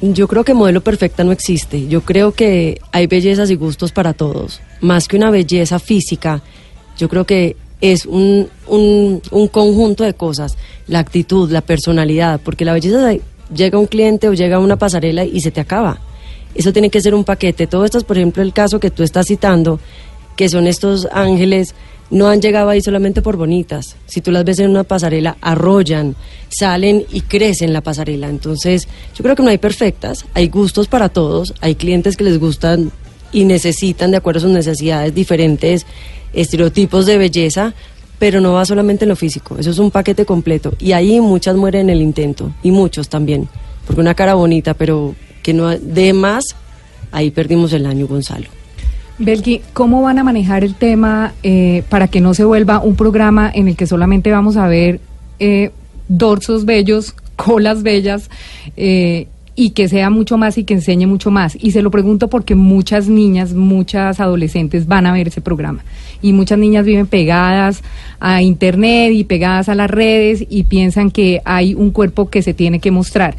Yo 0.00 0.28
creo 0.28 0.44
que 0.44 0.54
modelo 0.54 0.80
perfecta 0.82 1.24
no 1.24 1.32
existe. 1.32 1.88
Yo 1.88 2.02
creo 2.02 2.32
que 2.32 2.80
hay 2.92 3.06
bellezas 3.06 3.50
y 3.50 3.56
gustos 3.56 3.92
para 3.92 4.14
todos. 4.14 4.60
Más 4.80 5.08
que 5.08 5.16
una 5.16 5.30
belleza 5.30 5.78
física, 5.78 6.42
yo 6.96 7.08
creo 7.08 7.24
que 7.24 7.56
es 7.80 8.06
un, 8.06 8.48
un, 8.66 9.22
un, 9.30 9.48
conjunto 9.48 10.04
de 10.04 10.14
cosas, 10.14 10.56
la 10.86 10.98
actitud, 10.98 11.50
la 11.50 11.60
personalidad, 11.60 12.40
porque 12.42 12.64
la 12.64 12.72
belleza 12.72 13.12
llega 13.54 13.78
un 13.78 13.86
cliente 13.86 14.28
o 14.28 14.34
llega 14.34 14.56
a 14.56 14.60
una 14.60 14.76
pasarela 14.76 15.24
y 15.24 15.40
se 15.40 15.50
te 15.50 15.60
acaba. 15.60 16.00
Eso 16.54 16.72
tiene 16.72 16.90
que 16.90 17.00
ser 17.00 17.14
un 17.14 17.24
paquete. 17.24 17.66
Todo 17.66 17.84
esto 17.84 17.98
es, 17.98 18.04
por 18.04 18.16
ejemplo, 18.16 18.42
el 18.42 18.52
caso 18.52 18.80
que 18.80 18.90
tú 18.90 19.02
estás 19.02 19.26
citando, 19.26 19.78
que 20.36 20.48
son 20.48 20.66
estos 20.66 21.06
ángeles, 21.12 21.74
no 22.10 22.28
han 22.28 22.40
llegado 22.40 22.70
ahí 22.70 22.80
solamente 22.80 23.22
por 23.22 23.36
bonitas. 23.36 23.96
Si 24.06 24.20
tú 24.20 24.30
las 24.30 24.44
ves 24.44 24.58
en 24.58 24.70
una 24.70 24.84
pasarela, 24.84 25.36
arrollan, 25.40 26.16
salen 26.48 27.04
y 27.12 27.20
crecen 27.22 27.72
la 27.72 27.82
pasarela. 27.82 28.28
Entonces, 28.28 28.88
yo 29.14 29.22
creo 29.22 29.36
que 29.36 29.42
no 29.42 29.50
hay 29.50 29.58
perfectas, 29.58 30.24
hay 30.34 30.48
gustos 30.48 30.88
para 30.88 31.08
todos, 31.08 31.54
hay 31.60 31.74
clientes 31.74 32.16
que 32.16 32.24
les 32.24 32.38
gustan 32.38 32.90
y 33.32 33.44
necesitan, 33.44 34.10
de 34.10 34.16
acuerdo 34.16 34.38
a 34.38 34.42
sus 34.42 34.50
necesidades, 34.50 35.14
diferentes 35.14 35.86
estereotipos 36.32 37.06
de 37.06 37.18
belleza, 37.18 37.74
pero 38.18 38.40
no 38.40 38.54
va 38.54 38.64
solamente 38.64 39.04
en 39.04 39.10
lo 39.10 39.16
físico, 39.16 39.56
eso 39.58 39.70
es 39.70 39.78
un 39.78 39.90
paquete 39.90 40.24
completo. 40.24 40.74
Y 40.78 40.92
ahí 40.92 41.20
muchas 41.20 41.56
mueren 41.56 41.88
en 41.88 41.96
el 41.96 42.02
intento, 42.02 42.52
y 42.62 42.70
muchos 42.70 43.08
también, 43.08 43.48
porque 43.86 44.00
una 44.00 44.14
cara 44.14 44.34
bonita, 44.34 44.74
pero 44.74 45.14
que 45.42 45.52
no 45.52 45.68
dé 45.70 46.12
más, 46.12 46.56
ahí 47.12 47.30
perdimos 47.30 47.72
el 47.72 47.86
año, 47.86 48.06
Gonzalo. 48.06 48.48
Belki, 49.18 49.62
¿cómo 49.72 50.02
van 50.02 50.18
a 50.18 50.24
manejar 50.24 50.62
el 50.62 50.74
tema 50.74 51.34
eh, 51.42 51.82
para 51.88 52.06
que 52.06 52.20
no 52.20 52.34
se 52.34 52.44
vuelva 52.44 52.80
un 52.80 52.94
programa 52.94 53.50
en 53.52 53.66
el 53.66 53.76
que 53.76 53.86
solamente 53.86 54.30
vamos 54.30 54.56
a 54.56 54.68
ver 54.68 55.00
eh, 55.40 55.72
dorsos 56.06 56.64
bellos, 56.64 57.14
colas 57.34 57.82
bellas? 57.82 58.30
Eh, 58.76 59.26
y 59.58 59.70
que 59.70 59.88
sea 59.88 60.08
mucho 60.08 60.38
más 60.38 60.56
y 60.56 60.62
que 60.62 60.74
enseñe 60.74 61.08
mucho 61.08 61.32
más. 61.32 61.58
Y 61.60 61.72
se 61.72 61.82
lo 61.82 61.90
pregunto 61.90 62.28
porque 62.28 62.54
muchas 62.54 63.08
niñas, 63.08 63.54
muchas 63.54 64.20
adolescentes 64.20 64.86
van 64.86 65.04
a 65.04 65.12
ver 65.12 65.26
ese 65.26 65.40
programa. 65.40 65.82
Y 66.22 66.32
muchas 66.32 66.60
niñas 66.60 66.86
viven 66.86 67.08
pegadas 67.08 67.82
a 68.20 68.40
Internet 68.40 69.10
y 69.14 69.24
pegadas 69.24 69.68
a 69.68 69.74
las 69.74 69.90
redes 69.90 70.46
y 70.48 70.62
piensan 70.62 71.10
que 71.10 71.42
hay 71.44 71.74
un 71.74 71.90
cuerpo 71.90 72.30
que 72.30 72.40
se 72.40 72.54
tiene 72.54 72.78
que 72.78 72.92
mostrar. 72.92 73.34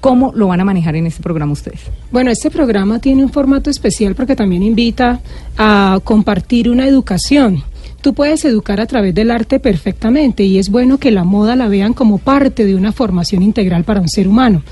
¿Cómo 0.00 0.30
lo 0.34 0.48
van 0.48 0.60
a 0.60 0.64
manejar 0.66 0.94
en 0.94 1.06
este 1.06 1.22
programa 1.22 1.52
ustedes? 1.52 1.80
Bueno, 2.10 2.30
este 2.30 2.50
programa 2.50 2.98
tiene 2.98 3.24
un 3.24 3.32
formato 3.32 3.70
especial 3.70 4.14
porque 4.14 4.36
también 4.36 4.62
invita 4.62 5.22
a 5.56 6.00
compartir 6.04 6.68
una 6.68 6.86
educación. 6.86 7.64
Tú 8.02 8.12
puedes 8.12 8.44
educar 8.44 8.78
a 8.78 8.86
través 8.86 9.14
del 9.14 9.30
arte 9.30 9.58
perfectamente 9.58 10.42
y 10.42 10.58
es 10.58 10.68
bueno 10.68 10.98
que 10.98 11.12
la 11.12 11.24
moda 11.24 11.56
la 11.56 11.68
vean 11.68 11.94
como 11.94 12.18
parte 12.18 12.66
de 12.66 12.74
una 12.74 12.92
formación 12.92 13.42
integral 13.42 13.84
para 13.84 14.02
un 14.02 14.08
ser 14.10 14.28
humano. 14.28 14.62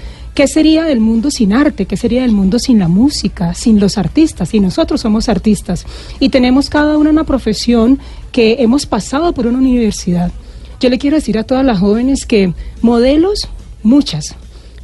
¿Qué 0.40 0.48
sería 0.48 0.84
del 0.84 1.00
mundo 1.00 1.30
sin 1.30 1.52
arte? 1.52 1.84
¿Qué 1.84 1.98
sería 1.98 2.22
del 2.22 2.32
mundo 2.32 2.58
sin 2.58 2.78
la 2.78 2.88
música, 2.88 3.52
sin 3.52 3.78
los 3.78 3.98
artistas? 3.98 4.54
Y 4.54 4.60
nosotros 4.60 5.02
somos 5.02 5.28
artistas 5.28 5.84
y 6.18 6.30
tenemos 6.30 6.70
cada 6.70 6.96
una 6.96 7.10
una 7.10 7.24
profesión 7.24 7.98
que 8.32 8.56
hemos 8.60 8.86
pasado 8.86 9.34
por 9.34 9.46
una 9.46 9.58
universidad. 9.58 10.32
Yo 10.80 10.88
le 10.88 10.96
quiero 10.96 11.16
decir 11.16 11.36
a 11.36 11.44
todas 11.44 11.62
las 11.62 11.78
jóvenes 11.78 12.24
que 12.24 12.54
modelos, 12.80 13.50
muchas, 13.82 14.34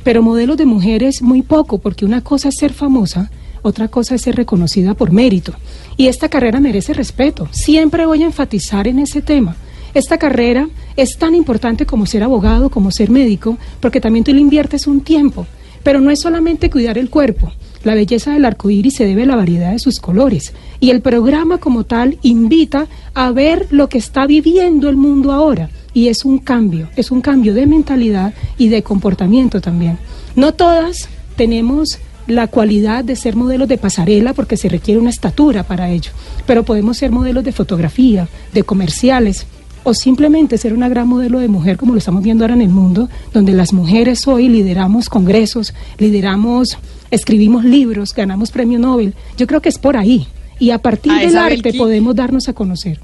pero 0.04 0.20
modelos 0.20 0.58
de 0.58 0.66
mujeres 0.66 1.22
muy 1.22 1.40
poco, 1.40 1.78
porque 1.78 2.04
una 2.04 2.20
cosa 2.20 2.50
es 2.50 2.56
ser 2.56 2.74
famosa, 2.74 3.30
otra 3.62 3.88
cosa 3.88 4.16
es 4.16 4.20
ser 4.20 4.36
reconocida 4.36 4.92
por 4.92 5.10
mérito. 5.10 5.54
Y 5.96 6.08
esta 6.08 6.28
carrera 6.28 6.60
merece 6.60 6.92
respeto. 6.92 7.48
Siempre 7.50 8.04
voy 8.04 8.24
a 8.24 8.26
enfatizar 8.26 8.86
en 8.88 8.98
ese 8.98 9.22
tema. 9.22 9.56
Esta 9.96 10.18
carrera 10.18 10.68
es 10.94 11.16
tan 11.16 11.34
importante 11.34 11.86
como 11.86 12.04
ser 12.04 12.22
abogado, 12.22 12.68
como 12.68 12.90
ser 12.90 13.08
médico, 13.08 13.56
porque 13.80 13.98
también 13.98 14.26
tú 14.26 14.34
le 14.34 14.42
inviertes 14.42 14.86
un 14.86 15.00
tiempo. 15.00 15.46
Pero 15.82 16.02
no 16.02 16.10
es 16.10 16.20
solamente 16.20 16.68
cuidar 16.68 16.98
el 16.98 17.08
cuerpo. 17.08 17.50
La 17.82 17.94
belleza 17.94 18.32
del 18.32 18.44
arco 18.44 18.68
iris 18.68 18.96
se 18.96 19.06
debe 19.06 19.22
a 19.22 19.26
la 19.26 19.36
variedad 19.36 19.72
de 19.72 19.78
sus 19.78 19.98
colores. 19.98 20.52
Y 20.80 20.90
el 20.90 21.00
programa 21.00 21.56
como 21.56 21.84
tal 21.84 22.18
invita 22.20 22.88
a 23.14 23.30
ver 23.30 23.68
lo 23.70 23.88
que 23.88 23.96
está 23.96 24.26
viviendo 24.26 24.90
el 24.90 24.98
mundo 24.98 25.32
ahora. 25.32 25.70
Y 25.94 26.08
es 26.08 26.26
un 26.26 26.40
cambio, 26.40 26.90
es 26.94 27.10
un 27.10 27.22
cambio 27.22 27.54
de 27.54 27.64
mentalidad 27.66 28.34
y 28.58 28.68
de 28.68 28.82
comportamiento 28.82 29.62
también. 29.62 29.96
No 30.34 30.52
todas 30.52 31.08
tenemos 31.36 32.00
la 32.26 32.48
cualidad 32.48 33.02
de 33.02 33.16
ser 33.16 33.34
modelos 33.34 33.68
de 33.68 33.78
pasarela 33.78 34.34
porque 34.34 34.58
se 34.58 34.68
requiere 34.68 35.00
una 35.00 35.08
estatura 35.08 35.62
para 35.62 35.88
ello, 35.88 36.10
pero 36.46 36.64
podemos 36.64 36.98
ser 36.98 37.12
modelos 37.12 37.44
de 37.44 37.52
fotografía, 37.52 38.28
de 38.52 38.62
comerciales 38.62 39.46
o 39.86 39.94
simplemente 39.94 40.58
ser 40.58 40.74
una 40.74 40.88
gran 40.88 41.06
modelo 41.06 41.38
de 41.38 41.46
mujer 41.46 41.76
como 41.76 41.92
lo 41.92 41.98
estamos 41.98 42.20
viendo 42.20 42.42
ahora 42.42 42.54
en 42.54 42.60
el 42.60 42.70
mundo, 42.70 43.08
donde 43.32 43.52
las 43.52 43.72
mujeres 43.72 44.26
hoy 44.26 44.48
lideramos 44.48 45.08
congresos, 45.08 45.74
lideramos, 45.98 46.76
escribimos 47.12 47.64
libros, 47.64 48.12
ganamos 48.12 48.50
premio 48.50 48.80
Nobel. 48.80 49.14
Yo 49.36 49.46
creo 49.46 49.62
que 49.62 49.68
es 49.68 49.78
por 49.78 49.96
ahí. 49.96 50.26
Y 50.58 50.70
a 50.70 50.78
partir 50.78 51.12
A 51.12 51.20
del 51.20 51.38
arte 51.38 51.72
podemos 51.72 52.16
darnos 52.16 52.48
a 52.48 52.52
conocer. 52.52 52.98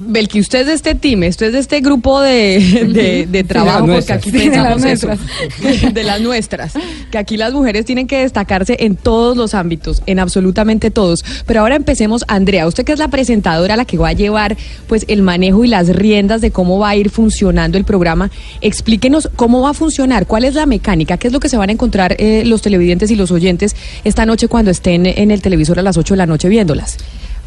Belki, 0.00 0.40
usted 0.40 0.60
es 0.60 0.66
de 0.66 0.72
este 0.72 0.94
team, 0.96 1.22
usted 1.28 1.46
es 1.46 1.52
de 1.52 1.58
este 1.60 1.80
grupo 1.80 2.20
de, 2.20 2.88
de, 2.92 3.26
de 3.26 3.44
trabajo, 3.44 3.86
porque 3.86 4.12
aquí 4.12 4.32
de 4.32 4.46
eso, 4.90 5.08
de 5.92 6.02
las 6.02 6.20
nuestras, 6.20 6.72
que 7.12 7.18
aquí 7.18 7.36
las 7.36 7.52
mujeres 7.52 7.84
tienen 7.84 8.08
que 8.08 8.18
destacarse 8.18 8.76
en 8.80 8.96
todos 8.96 9.36
los 9.36 9.54
ámbitos, 9.54 10.02
en 10.06 10.18
absolutamente 10.18 10.90
todos. 10.90 11.24
Pero 11.46 11.60
ahora 11.60 11.76
empecemos, 11.76 12.24
Andrea, 12.26 12.66
usted 12.66 12.84
que 12.84 12.92
es 12.92 12.98
la 12.98 13.06
presentadora, 13.06 13.76
la 13.76 13.84
que 13.84 13.98
va 13.98 14.08
a 14.08 14.12
llevar 14.14 14.56
pues 14.88 15.04
el 15.06 15.22
manejo 15.22 15.64
y 15.64 15.68
las 15.68 15.88
riendas 15.88 16.40
de 16.40 16.50
cómo 16.50 16.80
va 16.80 16.88
a 16.88 16.96
ir 16.96 17.08
funcionando 17.08 17.78
el 17.78 17.84
programa, 17.84 18.32
explíquenos 18.60 19.30
cómo 19.36 19.60
va 19.62 19.70
a 19.70 19.74
funcionar, 19.74 20.26
cuál 20.26 20.44
es 20.44 20.54
la 20.54 20.66
mecánica, 20.66 21.18
qué 21.18 21.28
es 21.28 21.32
lo 21.32 21.38
que 21.38 21.48
se 21.48 21.56
van 21.56 21.68
a 21.68 21.72
encontrar 21.72 22.16
eh, 22.18 22.42
los 22.44 22.62
televidentes 22.62 23.12
y 23.12 23.14
los 23.14 23.30
oyentes 23.30 23.76
esta 24.02 24.26
noche 24.26 24.48
cuando 24.48 24.72
estén 24.72 25.06
en 25.06 25.30
el 25.30 25.40
televisor 25.40 25.78
a 25.78 25.82
las 25.82 25.96
8 25.96 26.14
de 26.14 26.18
la 26.18 26.26
noche 26.26 26.48
viéndolas. 26.48 26.96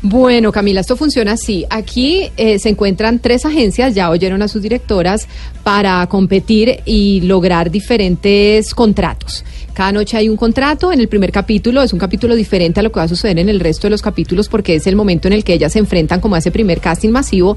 Bueno, 0.04 0.52
Camila, 0.52 0.82
esto 0.82 0.98
funciona 0.98 1.34
así. 1.34 1.66
Aquí 1.70 2.32
eh, 2.36 2.58
se 2.58 2.70
encuentran 2.70 3.20
tres 3.20 3.46
agencias, 3.46 3.94
ya 3.94 4.10
oyeron 4.10 4.42
a 4.42 4.48
sus 4.48 4.64
directoras, 4.64 5.28
para 5.64 6.06
competir 6.08 6.80
y 6.86 7.22
lograr 7.22 7.70
diferentes 7.70 8.74
contratos. 8.74 9.46
Cada 9.74 9.92
noche 9.92 10.18
hay 10.18 10.30
un 10.30 10.38
contrato. 10.38 10.92
En 10.92 11.00
el 11.00 11.08
primer 11.08 11.32
capítulo 11.32 11.82
es 11.82 11.94
un 11.94 12.00
capítulo 12.00 12.36
diferente 12.36 12.80
a 12.80 12.84
lo 12.84 12.92
que 12.92 13.00
va 13.00 13.04
a 13.04 13.08
suceder 13.08 13.40
en 13.40 13.50
el 13.50 13.60
resto 13.60 13.88
de 13.88 13.92
los 13.92 14.02
capítulos 14.02 14.50
porque 14.50 14.76
es 14.76 14.88
el 14.88 14.96
momento 14.96 15.28
en 15.28 15.34
el 15.34 15.44
que 15.44 15.54
ellas 15.54 15.74
se 15.74 15.80
enfrentan 15.80 16.20
como 16.20 16.36
a 16.36 16.40
ese 16.40 16.52
primer 16.52 16.80
casting 16.80 17.10
masivo 17.10 17.56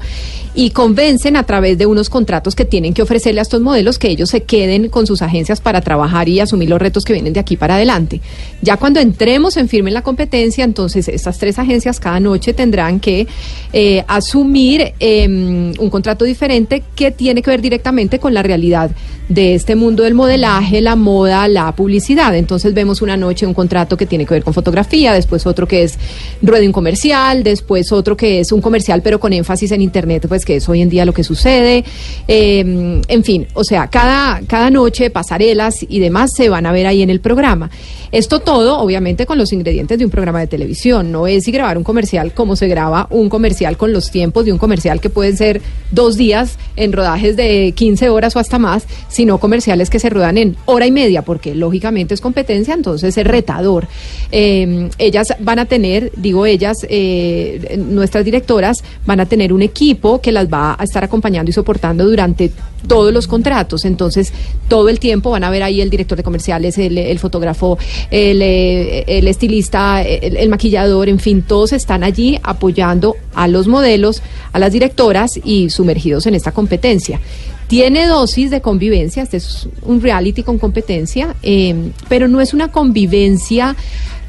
y 0.53 0.69
convencen 0.69 1.35
a 1.35 1.43
través 1.43 1.77
de 1.77 1.85
unos 1.85 2.09
contratos 2.09 2.55
que 2.55 2.65
tienen 2.65 2.93
que 2.93 3.01
ofrecerle 3.01 3.41
a 3.41 3.43
estos 3.43 3.61
modelos 3.61 3.99
que 3.99 4.09
ellos 4.09 4.29
se 4.29 4.43
queden 4.43 4.89
con 4.89 5.05
sus 5.07 5.21
agencias 5.21 5.59
para 5.59 5.81
trabajar 5.81 6.29
y 6.29 6.39
asumir 6.39 6.69
los 6.69 6.79
retos 6.79 7.03
que 7.03 7.13
vienen 7.13 7.33
de 7.33 7.39
aquí 7.39 7.57
para 7.57 7.75
adelante. 7.75 8.21
Ya 8.61 8.77
cuando 8.77 8.99
entremos 8.99 9.57
en 9.57 9.67
firme 9.67 9.89
en 9.89 9.95
la 9.95 10.01
competencia, 10.01 10.63
entonces 10.63 11.07
estas 11.07 11.37
tres 11.37 11.59
agencias 11.59 11.99
cada 11.99 12.19
noche 12.19 12.53
tendrán 12.53 12.99
que 12.99 13.27
eh, 13.73 14.03
asumir 14.07 14.93
eh, 14.99 15.27
un 15.27 15.89
contrato 15.89 16.23
diferente 16.23 16.83
que 16.95 17.11
tiene 17.11 17.41
que 17.41 17.49
ver 17.49 17.61
directamente 17.61 18.19
con 18.19 18.33
la 18.33 18.43
realidad 18.43 18.91
de 19.27 19.55
este 19.55 19.75
mundo 19.75 20.03
del 20.03 20.13
modelaje, 20.13 20.81
la 20.81 20.95
moda, 20.95 21.47
la 21.47 21.75
publicidad. 21.75 22.04
Entonces 22.09 22.73
vemos 22.73 23.01
una 23.01 23.17
noche 23.17 23.45
un 23.45 23.53
contrato 23.53 23.97
que 23.97 24.05
tiene 24.05 24.25
que 24.25 24.35
ver 24.35 24.43
con 24.43 24.53
fotografía, 24.53 25.13
después 25.13 25.45
otro 25.45 25.67
que 25.67 25.83
es 25.83 25.97
ruedo 26.41 26.65
un 26.65 26.71
comercial, 26.71 27.43
después 27.43 27.91
otro 27.91 28.15
que 28.15 28.39
es 28.39 28.51
un 28.51 28.61
comercial 28.61 29.01
pero 29.01 29.19
con 29.19 29.33
énfasis 29.33 29.71
en 29.71 29.81
internet, 29.81 30.25
pues 30.27 30.45
que 30.45 30.57
es 30.57 30.69
hoy 30.69 30.81
en 30.81 30.89
día 30.89 31.05
lo 31.05 31.13
que 31.13 31.23
sucede. 31.23 31.83
Eh, 32.27 33.01
en 33.07 33.23
fin, 33.23 33.47
o 33.53 33.63
sea, 33.63 33.87
cada, 33.87 34.41
cada 34.47 34.69
noche 34.69 35.09
pasarelas 35.09 35.85
y 35.87 35.99
demás 35.99 36.31
se 36.35 36.49
van 36.49 36.65
a 36.65 36.71
ver 36.71 36.87
ahí 36.87 37.01
en 37.01 37.09
el 37.09 37.19
programa. 37.19 37.69
Esto 38.11 38.39
todo, 38.39 38.79
obviamente, 38.79 39.25
con 39.25 39.37
los 39.37 39.51
ingredientes 39.51 39.97
de 39.97 40.05
un 40.05 40.11
programa 40.11 40.39
de 40.39 40.47
televisión. 40.47 41.11
No 41.11 41.27
es 41.27 41.47
y 41.47 41.51
grabar 41.51 41.77
un 41.77 41.83
comercial 41.83 42.33
como 42.33 42.55
se 42.55 42.67
graba 42.67 43.07
un 43.09 43.29
comercial 43.29 43.77
con 43.77 43.91
los 43.91 44.11
tiempos 44.11 44.45
de 44.45 44.53
un 44.53 44.57
comercial 44.57 45.01
que 45.01 45.09
pueden 45.09 45.35
ser 45.35 45.61
dos 45.91 46.15
días 46.15 46.57
en 46.75 46.93
rodajes 46.93 47.35
de 47.35 47.73
15 47.75 48.09
horas 48.09 48.35
o 48.35 48.39
hasta 48.39 48.59
más, 48.59 48.85
sino 49.09 49.39
comerciales 49.39 49.89
que 49.89 49.99
se 49.99 50.09
ruedan 50.09 50.37
en 50.37 50.55
hora 50.65 50.85
y 50.85 50.91
media, 50.91 51.23
porque 51.23 51.55
lógicamente 51.55 51.94
es 51.95 52.21
competencia, 52.21 52.73
entonces 52.73 53.17
es 53.17 53.25
retador. 53.25 53.87
Eh, 54.31 54.89
ellas 54.97 55.33
van 55.39 55.59
a 55.59 55.65
tener, 55.65 56.11
digo 56.15 56.45
ellas, 56.45 56.85
eh, 56.89 57.77
nuestras 57.77 58.25
directoras 58.25 58.83
van 59.05 59.19
a 59.19 59.25
tener 59.25 59.53
un 59.53 59.61
equipo 59.61 60.21
que 60.21 60.31
las 60.31 60.47
va 60.47 60.75
a 60.77 60.83
estar 60.83 61.03
acompañando 61.03 61.49
y 61.49 61.53
soportando 61.53 62.05
durante 62.05 62.51
todos 62.87 63.13
los 63.13 63.27
contratos. 63.27 63.85
Entonces, 63.85 64.31
todo 64.67 64.89
el 64.89 64.99
tiempo 64.99 65.31
van 65.31 65.43
a 65.43 65.49
ver 65.49 65.63
ahí 65.63 65.81
el 65.81 65.89
director 65.89 66.17
de 66.17 66.23
comerciales, 66.23 66.77
el, 66.77 67.19
fotógrafo, 67.19 67.77
el, 68.11 68.41
eh, 68.41 69.03
el 69.07 69.27
estilista, 69.27 70.01
el, 70.03 70.37
el 70.37 70.49
maquillador, 70.49 71.09
en 71.09 71.19
fin, 71.19 71.41
todos 71.41 71.73
están 71.73 72.03
allí 72.03 72.39
apoyando 72.43 73.15
a 73.33 73.47
los 73.47 73.67
modelos, 73.67 74.21
a 74.53 74.59
las 74.59 74.71
directoras 74.71 75.39
y 75.43 75.69
sumergidos 75.69 76.25
en 76.27 76.35
esta 76.35 76.51
competencia. 76.51 77.19
Tiene 77.67 78.05
dosis 78.05 78.51
de 78.51 78.61
convivencia, 78.61 79.23
este 79.23 79.37
es 79.37 79.67
un 79.81 80.01
reality 80.01 80.43
con 80.43 80.59
competencia, 80.59 81.35
eh, 81.41 81.91
pero 82.07 82.27
no 82.27 82.39
es 82.39 82.53
una 82.53 82.71
convivencia 82.71 83.75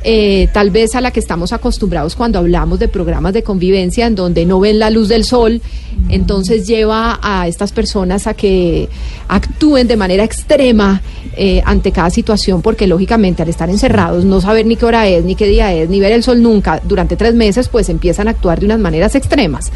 eh, 0.08 0.48
tal 0.52 0.70
vez 0.70 0.94
a 0.94 1.00
la 1.00 1.10
que 1.10 1.18
estamos 1.18 1.52
acostumbrados 1.52 2.14
cuando 2.14 2.38
hablamos 2.38 2.78
de 2.78 2.86
programas 2.86 3.32
de 3.32 3.42
convivencia 3.42 4.06
en 4.06 4.14
donde 4.14 4.46
no 4.46 4.60
ven 4.60 4.78
la 4.78 4.88
luz 4.88 5.08
del 5.08 5.24
sol, 5.24 5.60
entonces 6.08 6.66
lleva 6.66 7.18
a 7.20 7.48
estas 7.48 7.72
personas 7.72 8.28
a 8.28 8.34
que 8.34 8.88
actúen 9.26 9.88
de 9.88 9.96
manera 9.96 10.22
extrema 10.22 11.02
eh, 11.36 11.60
ante 11.64 11.90
cada 11.90 12.10
situación, 12.10 12.62
porque 12.62 12.86
lógicamente 12.86 13.42
al 13.42 13.48
estar 13.48 13.68
encerrados, 13.68 14.24
no 14.24 14.40
saber 14.40 14.64
ni 14.64 14.76
qué 14.76 14.86
hora 14.86 15.08
es, 15.08 15.24
ni 15.24 15.34
qué 15.34 15.48
día 15.48 15.74
es, 15.74 15.88
ni 15.88 15.98
ver 15.98 16.12
el 16.12 16.22
sol 16.22 16.40
nunca 16.40 16.80
durante 16.84 17.16
tres 17.16 17.34
meses, 17.34 17.68
pues 17.68 17.88
empiezan 17.88 18.28
a 18.28 18.30
actuar 18.30 18.60
de 18.60 18.66
unas 18.66 18.78
maneras 18.78 19.16
extremas. 19.16 19.72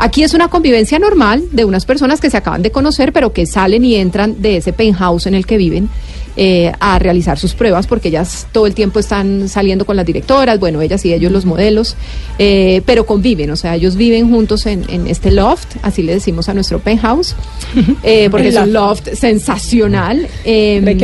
Aquí 0.00 0.22
es 0.22 0.32
una 0.32 0.48
convivencia 0.48 0.98
normal 0.98 1.44
de 1.52 1.66
unas 1.66 1.84
personas 1.84 2.22
que 2.22 2.30
se 2.30 2.38
acaban 2.38 2.62
de 2.62 2.70
conocer, 2.70 3.12
pero 3.12 3.34
que 3.34 3.44
salen 3.44 3.84
y 3.84 3.96
entran 3.96 4.40
de 4.40 4.56
ese 4.56 4.72
penthouse 4.72 5.26
en 5.26 5.34
el 5.34 5.44
que 5.44 5.58
viven 5.58 5.90
eh, 6.38 6.72
a 6.80 6.98
realizar 6.98 7.38
sus 7.38 7.52
pruebas, 7.52 7.86
porque 7.86 8.08
ellas 8.08 8.46
todo 8.50 8.66
el 8.66 8.72
tiempo 8.72 8.98
están 8.98 9.46
saliendo 9.50 9.84
con 9.84 9.96
las 9.96 10.06
directoras, 10.06 10.58
bueno, 10.58 10.80
ellas 10.80 11.04
y 11.04 11.12
ellos 11.12 11.30
los 11.30 11.44
modelos, 11.44 11.96
eh, 12.38 12.80
pero 12.86 13.04
conviven, 13.04 13.50
o 13.50 13.56
sea, 13.56 13.74
ellos 13.74 13.96
viven 13.96 14.30
juntos 14.30 14.64
en, 14.64 14.84
en 14.88 15.06
este 15.06 15.30
loft, 15.32 15.76
así 15.82 16.02
le 16.02 16.14
decimos 16.14 16.48
a 16.48 16.54
nuestro 16.54 16.78
penthouse, 16.78 17.36
eh, 18.02 18.30
porque 18.30 18.48
es 18.48 18.56
un 18.56 18.72
loft 18.72 19.12
sensacional. 19.12 20.28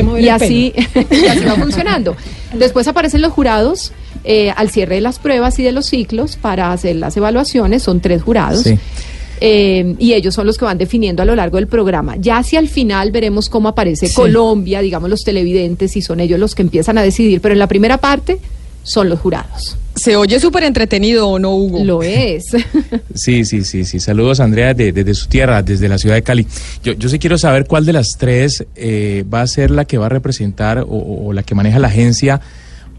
mover 0.04 0.22
y 0.22 0.28
así, 0.30 0.72
y 1.10 1.26
así 1.26 1.44
va 1.44 1.56
funcionando. 1.56 2.16
Después 2.54 2.88
aparecen 2.88 3.20
los 3.20 3.32
jurados 3.32 3.92
eh, 4.26 4.50
al 4.50 4.68
cierre 4.70 4.96
de 4.96 5.00
las 5.00 5.18
pruebas 5.18 5.58
y 5.58 5.62
de 5.62 5.72
los 5.72 5.86
ciclos 5.86 6.36
para 6.36 6.72
hacer 6.72 6.96
las 6.96 7.16
evaluaciones. 7.16 7.82
Son 7.82 8.00
tres 8.00 8.22
jurados. 8.22 8.62
Sí. 8.64 8.78
Eh, 9.40 9.94
y 9.98 10.14
ellos 10.14 10.34
son 10.34 10.46
los 10.46 10.56
que 10.56 10.64
van 10.64 10.78
definiendo 10.78 11.22
a 11.22 11.26
lo 11.26 11.34
largo 11.36 11.56
del 11.58 11.66
programa. 11.66 12.16
Ya 12.18 12.38
hacia 12.38 12.58
el 12.58 12.68
final 12.68 13.10
veremos 13.12 13.48
cómo 13.50 13.68
aparece 13.68 14.12
Colombia, 14.12 14.80
digamos 14.80 15.10
los 15.10 15.22
televidentes, 15.24 15.96
y 15.96 16.02
son 16.02 16.20
ellos 16.20 16.40
los 16.40 16.54
que 16.54 16.62
empiezan 16.62 16.96
a 16.98 17.02
decidir. 17.02 17.40
Pero 17.40 17.52
en 17.52 17.58
la 17.58 17.66
primera 17.68 17.98
parte 17.98 18.38
son 18.82 19.08
los 19.10 19.20
jurados. 19.20 19.76
Se 19.94 20.14
oye 20.16 20.38
súper 20.40 20.62
entretenido, 20.64 21.28
¿o 21.28 21.38
no, 21.38 21.54
Hugo? 21.54 21.84
Lo 21.84 22.02
es. 22.02 22.44
Sí, 23.14 23.44
sí, 23.44 23.64
sí, 23.64 23.84
sí. 23.84 23.98
Saludos, 24.00 24.40
Andrea, 24.40 24.72
de- 24.74 24.92
desde 24.92 25.14
su 25.14 25.26
tierra, 25.26 25.62
desde 25.62 25.88
la 25.88 25.98
ciudad 25.98 26.14
de 26.16 26.22
Cali. 26.22 26.46
Yo, 26.84 26.92
yo 26.94 27.08
sí 27.08 27.18
quiero 27.18 27.36
saber 27.38 27.66
cuál 27.66 27.84
de 27.86 27.92
las 27.94 28.16
tres 28.18 28.64
eh, 28.76 29.24
va 29.32 29.40
a 29.42 29.46
ser 29.46 29.70
la 29.70 29.84
que 29.86 29.96
va 29.98 30.06
a 30.06 30.10
representar 30.10 30.84
o 30.88 31.32
la 31.32 31.42
que 31.42 31.54
maneja 31.54 31.78
la 31.78 31.88
agencia, 31.88 32.40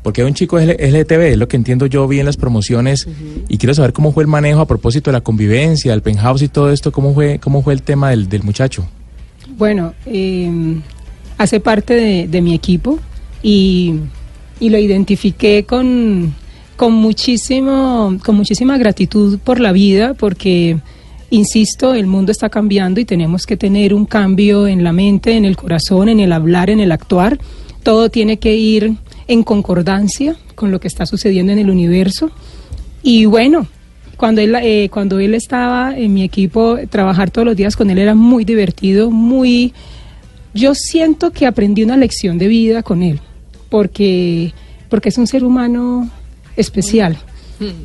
porque 0.08 0.22
hay 0.22 0.28
un 0.28 0.34
chico 0.34 0.58
es 0.58 0.70
LTV, 0.70 1.34
es 1.34 1.38
lo 1.38 1.50
que 1.50 1.58
entiendo 1.58 1.86
yo 1.86 2.08
vi 2.08 2.22
en 2.22 2.26
las 2.26 2.38
promociones, 2.38 3.10
y 3.50 3.58
quiero 3.58 3.74
saber 3.74 3.92
cómo 3.92 4.14
fue 4.14 4.24
el 4.24 4.30
manejo 4.30 4.62
a 4.62 4.66
propósito 4.66 5.12
de 5.12 5.18
la 5.18 5.20
convivencia, 5.20 5.94
el 5.94 6.02
penthouse 6.02 6.44
y 6.44 6.48
todo 6.48 6.72
esto, 6.72 6.94
cómo 6.94 7.14
fue, 7.14 7.40
cómo 7.40 7.62
fue 7.62 7.74
el 7.74 7.82
tema 7.82 8.12
del, 8.12 8.30
del 8.30 8.42
muchacho. 8.44 8.88
Bueno, 9.58 9.94
eh, 10.06 10.80
hace 11.38 11.60
parte 11.60 11.94
de, 11.96 12.26
de 12.30 12.42
mi 12.42 12.54
equipo 12.54 13.00
y, 13.44 13.96
y 14.62 14.70
lo 14.70 14.78
identifiqué 14.78 15.66
con, 15.66 16.34
con, 16.78 16.94
muchísimo, 16.94 18.18
con 18.24 18.36
muchísima 18.38 18.78
gratitud 18.78 19.40
por 19.40 19.60
la 19.60 19.74
vida, 19.74 20.14
porque, 20.14 20.78
insisto, 21.32 21.94
el 21.94 22.08
mundo 22.08 22.32
está 22.32 22.48
cambiando 22.48 23.02
y 23.02 23.04
tenemos 23.04 23.46
que 23.46 23.58
tener 23.58 23.94
un 23.94 24.06
cambio 24.06 24.68
en 24.68 24.86
la 24.86 24.94
mente, 24.94 25.36
en 25.36 25.44
el 25.44 25.58
corazón, 25.58 26.08
en 26.08 26.22
el 26.22 26.32
hablar, 26.32 26.70
en 26.70 26.80
el 26.80 26.94
actuar. 26.94 27.40
Todo 27.84 28.10
tiene 28.10 28.38
que 28.38 28.56
ir 28.56 28.96
en 29.28 29.44
concordancia 29.44 30.36
con 30.56 30.72
lo 30.72 30.80
que 30.80 30.88
está 30.88 31.06
sucediendo 31.06 31.52
en 31.52 31.60
el 31.60 31.70
universo. 31.70 32.32
Y 33.04 33.26
bueno, 33.26 33.68
cuando 34.18 34.42
él, 34.42 34.56
eh, 34.62 34.90
cuando 34.92 35.20
él 35.20 35.34
estaba 35.36 35.96
en 35.96 36.14
mi 36.14 36.24
equipo, 36.24 36.78
trabajar 36.90 37.30
todos 37.30 37.46
los 37.46 37.56
días 37.56 37.76
con 37.76 37.90
él 37.90 38.00
era 38.00 38.16
muy 38.16 38.44
divertido, 38.44 39.12
muy... 39.12 39.74
Yo 40.54 40.74
siento 40.74 41.32
que 41.32 41.46
aprendí 41.46 41.84
una 41.84 41.98
lección 41.98 42.38
de 42.38 42.48
vida 42.48 42.82
con 42.82 43.04
él, 43.04 43.20
porque, 43.70 44.54
porque 44.90 45.10
es 45.10 45.18
un 45.18 45.28
ser 45.28 45.44
humano 45.44 46.10
especial. 46.56 47.18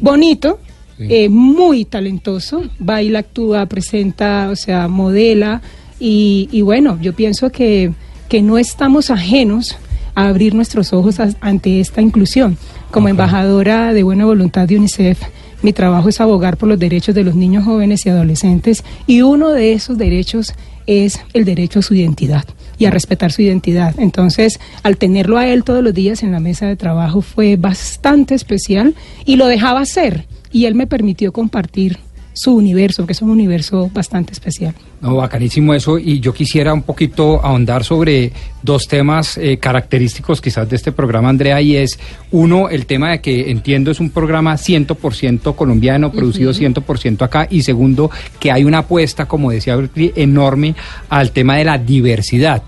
Bonito, 0.00 0.58
eh, 0.98 1.28
muy 1.28 1.84
talentoso, 1.84 2.64
baila, 2.78 3.20
actúa, 3.20 3.66
presenta, 3.66 4.48
o 4.50 4.56
sea, 4.56 4.88
modela. 4.88 5.60
Y, 6.00 6.48
y 6.50 6.62
bueno, 6.62 6.98
yo 7.02 7.12
pienso 7.12 7.50
que, 7.50 7.92
que 8.28 8.40
no 8.40 8.56
estamos 8.56 9.10
ajenos 9.10 9.76
a 10.14 10.28
abrir 10.28 10.54
nuestros 10.54 10.92
ojos 10.92 11.20
a- 11.20 11.34
ante 11.40 11.80
esta 11.80 12.02
inclusión. 12.02 12.56
Como 12.90 13.08
embajadora 13.08 13.92
de 13.94 14.02
buena 14.02 14.24
voluntad 14.24 14.68
de 14.68 14.76
UNICEF, 14.76 15.20
mi 15.62 15.72
trabajo 15.72 16.08
es 16.08 16.20
abogar 16.20 16.56
por 16.56 16.68
los 16.68 16.78
derechos 16.78 17.14
de 17.14 17.22
los 17.24 17.34
niños, 17.34 17.64
jóvenes 17.64 18.04
y 18.04 18.08
adolescentes 18.10 18.82
y 19.06 19.22
uno 19.22 19.50
de 19.50 19.72
esos 19.72 19.96
derechos 19.96 20.54
es 20.86 21.20
el 21.32 21.44
derecho 21.44 21.78
a 21.78 21.82
su 21.82 21.94
identidad 21.94 22.44
y 22.78 22.86
a 22.86 22.90
respetar 22.90 23.30
su 23.30 23.42
identidad. 23.42 23.94
Entonces, 23.98 24.58
al 24.82 24.96
tenerlo 24.96 25.38
a 25.38 25.46
él 25.46 25.62
todos 25.62 25.84
los 25.84 25.94
días 25.94 26.24
en 26.24 26.32
la 26.32 26.40
mesa 26.40 26.66
de 26.66 26.74
trabajo 26.74 27.20
fue 27.20 27.54
bastante 27.56 28.34
especial 28.34 28.94
y 29.24 29.36
lo 29.36 29.46
dejaba 29.46 29.80
hacer 29.80 30.26
y 30.50 30.64
él 30.64 30.74
me 30.74 30.88
permitió 30.88 31.32
compartir 31.32 31.98
su 32.34 32.54
universo, 32.54 33.06
que 33.06 33.12
es 33.12 33.22
un 33.22 33.30
universo 33.30 33.90
bastante 33.92 34.32
especial. 34.32 34.74
No, 35.00 35.16
bacanísimo 35.16 35.74
eso. 35.74 35.98
Y 35.98 36.20
yo 36.20 36.32
quisiera 36.32 36.72
un 36.72 36.82
poquito 36.82 37.44
ahondar 37.44 37.84
sobre 37.84 38.32
dos 38.62 38.88
temas 38.88 39.36
eh, 39.36 39.58
característicos 39.58 40.40
quizás 40.40 40.68
de 40.68 40.76
este 40.76 40.92
programa, 40.92 41.28
Andrea, 41.28 41.60
y 41.60 41.76
es 41.76 41.98
uno, 42.30 42.68
el 42.68 42.86
tema 42.86 43.10
de 43.10 43.20
que 43.20 43.50
entiendo 43.50 43.90
es 43.90 44.00
un 44.00 44.10
programa 44.10 44.54
100% 44.54 45.54
colombiano, 45.54 46.10
producido 46.12 46.52
100% 46.52 47.22
acá, 47.22 47.46
y 47.50 47.62
segundo, 47.62 48.10
que 48.40 48.50
hay 48.52 48.64
una 48.64 48.78
apuesta, 48.78 49.26
como 49.26 49.50
decía 49.50 49.76
Berkeley, 49.76 50.12
enorme 50.16 50.74
al 51.08 51.32
tema 51.32 51.56
de 51.56 51.64
la 51.64 51.78
diversidad. 51.78 52.62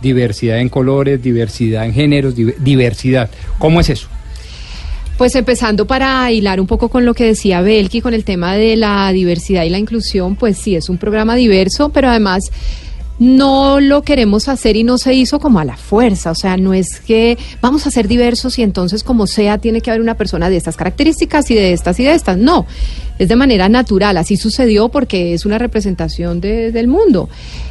Diversidad 0.00 0.60
en 0.60 0.68
colores, 0.68 1.20
diversidad 1.20 1.84
en 1.84 1.92
géneros, 1.92 2.36
div- 2.36 2.54
diversidad. 2.58 3.28
¿Cómo 3.58 3.80
es 3.80 3.90
eso? 3.90 4.08
Pues 5.18 5.34
empezando 5.34 5.84
para 5.84 6.30
hilar 6.30 6.60
un 6.60 6.68
poco 6.68 6.88
con 6.90 7.04
lo 7.04 7.12
que 7.12 7.24
decía 7.24 7.60
Belki, 7.60 8.00
con 8.00 8.14
el 8.14 8.22
tema 8.22 8.54
de 8.54 8.76
la 8.76 9.10
diversidad 9.10 9.64
y 9.64 9.68
la 9.68 9.78
inclusión, 9.78 10.36
pues 10.36 10.58
sí, 10.58 10.76
es 10.76 10.88
un 10.88 10.96
programa 10.96 11.34
diverso, 11.34 11.88
pero 11.88 12.08
además 12.08 12.44
no 13.18 13.80
lo 13.80 14.02
queremos 14.02 14.48
hacer 14.48 14.76
y 14.76 14.84
no 14.84 14.96
se 14.98 15.12
hizo 15.14 15.40
como 15.40 15.58
a 15.58 15.64
la 15.64 15.76
fuerza, 15.76 16.30
o 16.30 16.34
sea, 16.34 16.56
no 16.56 16.72
es 16.74 17.00
que 17.00 17.36
vamos 17.60 17.86
a 17.86 17.90
ser 17.90 18.06
diversos 18.08 18.58
y 18.58 18.62
entonces 18.62 19.02
como 19.02 19.26
sea 19.26 19.58
tiene 19.58 19.80
que 19.80 19.90
haber 19.90 20.00
una 20.02 20.14
persona 20.16 20.48
de 20.48 20.56
estas 20.56 20.76
características 20.76 21.50
y 21.50 21.54
de 21.54 21.72
estas 21.72 21.98
y 21.98 22.04
de 22.04 22.14
estas, 22.14 22.36
no, 22.38 22.66
es 23.18 23.28
de 23.28 23.34
manera 23.36 23.68
natural, 23.68 24.16
así 24.16 24.36
sucedió 24.36 24.88
porque 24.88 25.34
es 25.34 25.44
una 25.46 25.58
representación 25.58 26.40
de- 26.40 26.70
del 26.70 26.86
mundo. 26.86 27.28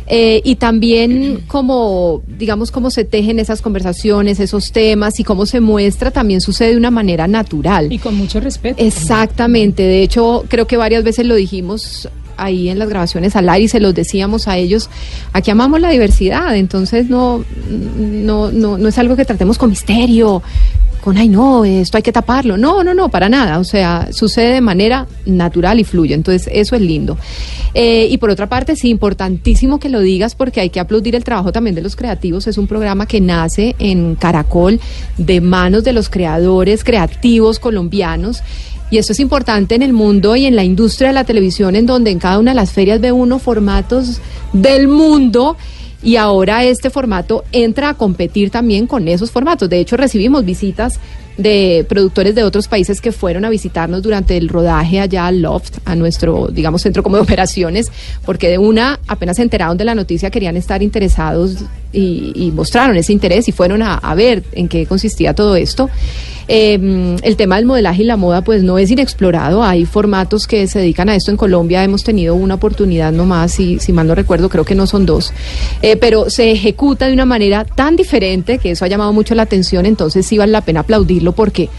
Eh, 0.10 0.42
y 0.44 0.56
también 0.56 1.44
como, 1.48 2.22
digamos, 2.38 2.72
cómo 2.72 2.90
se 2.92 3.04
tejen 3.06 3.40
esas 3.40 3.62
conversaciones, 3.62 4.40
esos 4.40 4.72
temas 4.72 5.20
y 5.20 5.24
cómo 5.24 5.46
se 5.46 5.60
muestra, 5.62 6.12
también 6.12 6.40
sucede 6.42 6.72
de 6.72 6.78
una 6.78 6.92
manera 6.92 7.28
natural. 7.28 7.92
Y 7.92 7.98
con 8.00 8.16
mucho 8.16 8.40
respeto. 8.40 8.82
Exactamente, 8.84 9.84
de 9.84 10.04
hecho 10.04 10.44
creo 10.50 10.68
que 10.68 10.76
varias 10.78 11.04
veces 11.04 11.26
lo 11.26 11.36
dijimos 11.36 12.10
ahí 12.38 12.70
en 12.70 12.80
las 12.80 12.90
grabaciones 12.90 13.36
al 13.36 13.50
aire 13.50 13.66
y 13.66 13.68
se 13.68 13.80
los 13.80 13.94
decíamos 13.94 14.48
a 14.48 14.58
ellos, 14.58 14.90
aquí 15.34 15.52
amamos 15.52 15.82
la 15.82 15.90
diversidad, 15.90 16.56
entonces 16.56 17.10
no, 17.10 17.44
no, 17.70 18.52
no, 18.52 18.78
no 18.78 18.88
es 18.88 18.98
algo 18.98 19.16
que 19.16 19.26
tratemos 19.26 19.58
con 19.58 19.70
misterio, 19.70 20.42
con 21.08 21.18
ay 21.18 21.30
no, 21.30 21.64
esto 21.64 21.98
hay 21.98 22.04
que 22.04 22.12
taparlo, 22.12 22.58
no, 22.58 22.84
no, 22.84 22.94
no, 22.94 23.10
para 23.10 23.30
nada, 23.30 23.60
o 23.60 23.64
sea, 23.64 24.10
sucede 24.12 24.56
de 24.56 24.62
manera 24.62 25.08
natural 25.26 25.80
y 25.80 25.84
fluye, 25.84 26.14
entonces 26.14 26.50
eso 26.52 26.76
es 26.76 26.82
lindo. 26.82 27.18
Eh, 27.74 28.08
y 28.10 28.18
por 28.18 28.30
otra 28.30 28.50
parte, 28.50 28.76
sí, 28.76 28.90
importantísimo 28.90 29.80
que 29.80 29.88
lo 29.88 30.02
digas 30.02 30.36
porque 30.36 30.60
hay 30.60 30.70
que 30.70 30.80
aplaudir 30.80 31.16
el 31.16 31.24
trabajo 31.24 31.52
también 31.52 31.76
de 31.76 31.82
los 31.82 31.96
creativos, 31.96 32.48
es 32.48 32.58
un 32.58 32.68
programa 32.68 33.06
que 33.06 33.22
nace 33.22 33.76
en 33.80 34.16
Caracol 34.16 34.80
de 35.18 35.40
manos 35.40 35.84
de 35.84 35.94
los 35.94 36.10
creadores 36.10 36.84
creativos 36.84 37.60
colombianos. 37.60 38.44
Y 38.90 38.98
esto 38.98 39.12
es 39.12 39.20
importante 39.20 39.76
en 39.76 39.82
el 39.82 39.92
mundo 39.92 40.36
y 40.36 40.46
en 40.46 40.56
la 40.56 40.64
industria 40.64 41.10
de 41.10 41.14
la 41.14 41.26
televisión, 41.26 41.76
en 41.76 41.86
donde 41.86 42.12
en 42.12 42.20
cada 42.20 42.40
una 42.40 42.52
de 42.52 42.56
las 42.56 42.72
ferias 42.72 43.02
ve 43.02 43.12
uno 43.12 43.38
formatos 43.38 44.22
del 44.54 44.88
mundo 44.88 45.58
y 46.02 46.16
ahora 46.16 46.64
este 46.64 46.90
formato 46.90 47.44
entra 47.52 47.90
a 47.90 47.94
competir 47.96 48.50
también 48.50 48.88
con 48.88 49.08
esos 49.08 49.32
formatos. 49.32 49.70
De 49.70 49.80
hecho, 49.80 49.98
recibimos 49.98 50.46
visitas 50.46 51.00
de 51.38 51.86
productores 51.88 52.36
de 52.36 52.44
otros 52.44 52.68
países 52.68 53.00
que 53.02 53.12
fueron 53.12 53.46
a 53.46 53.50
visitarnos 53.50 54.02
durante 54.02 54.38
el 54.38 54.50
rodaje 54.50 55.00
allá 55.00 55.28
al 55.28 55.42
Loft, 55.42 55.78
a 55.86 55.96
nuestro, 55.96 56.48
digamos, 56.52 56.82
centro 56.82 57.04
como 57.04 57.18
de 57.18 57.22
operaciones, 57.22 57.92
porque 58.26 58.50
de 58.50 58.58
una, 58.58 59.00
apenas 59.08 59.38
se 59.38 59.44
enteraron 59.44 59.78
de 59.78 59.86
la 59.86 59.96
noticia, 59.96 60.30
querían 60.30 60.58
estar 60.58 60.82
interesados 60.82 61.58
y, 61.94 62.52
mostraron 62.56 62.98
ese 62.98 63.14
interés 63.14 63.48
y 63.48 63.52
fueron 63.52 63.84
a, 63.84 63.96
a 63.96 64.16
ver 64.16 64.44
en 64.54 64.68
qué 64.68 64.86
consistía 64.86 65.34
todo 65.34 65.56
esto. 65.56 65.90
Eh, 66.50 67.18
el 67.24 67.36
tema 67.36 67.58
del 67.58 67.66
modelaje 67.66 68.04
y 68.04 68.06
la 68.06 68.16
moda 68.16 68.42
pues 68.42 68.64
no 68.64 68.78
es 68.78 68.90
inexplorado, 68.90 69.64
hay 69.64 69.86
formatos 69.86 70.48
que 70.48 70.68
se 70.68 70.80
dedican 70.80 71.10
a 71.10 71.16
esto. 71.16 71.32
En 71.32 71.38
Colombia, 71.38 71.84
hemos 71.84 72.04
tenido 72.04 72.36
una 72.36 72.56
oportunidad 72.56 73.12
nomás 73.12 73.60
y 73.60 73.80
si 73.80 73.92
mal 73.92 74.08
no 74.08 74.16
recuerdo 74.16 74.48
creo 74.50 74.64
que 74.64 74.76
no 74.76 74.88
son 74.88 75.06
dos, 75.06 75.34
Eh, 75.82 75.98
pero 75.98 76.30
se 76.30 76.52
ejecuta 76.52 77.08
de 77.08 77.14
una 77.14 77.26
manera 77.26 77.66
tan 77.66 77.96
diferente 77.96 78.60
que 78.60 78.72
eso 78.72 78.86
ha 78.86 78.88
llamado 78.88 79.12
mucho 79.14 79.36
la 79.36 79.44
atención, 79.44 79.86
entonces 79.86 80.26
sí 80.26 80.38
vale 80.38 80.52
la 80.52 80.62
pena 80.62 80.82
aplaudirlo 80.82 81.27
porque 81.32 81.70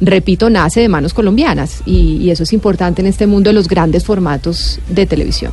repito, 0.00 0.48
nace 0.48 0.80
de 0.80 0.88
manos 0.88 1.14
colombianas 1.14 1.82
y, 1.84 2.16
y 2.16 2.30
eso 2.30 2.44
es 2.44 2.52
importante 2.52 3.02
en 3.02 3.06
este 3.06 3.26
mundo 3.26 3.50
de 3.50 3.54
los 3.54 3.68
grandes 3.68 4.04
formatos 4.04 4.80
de 4.88 5.06
televisión. 5.06 5.52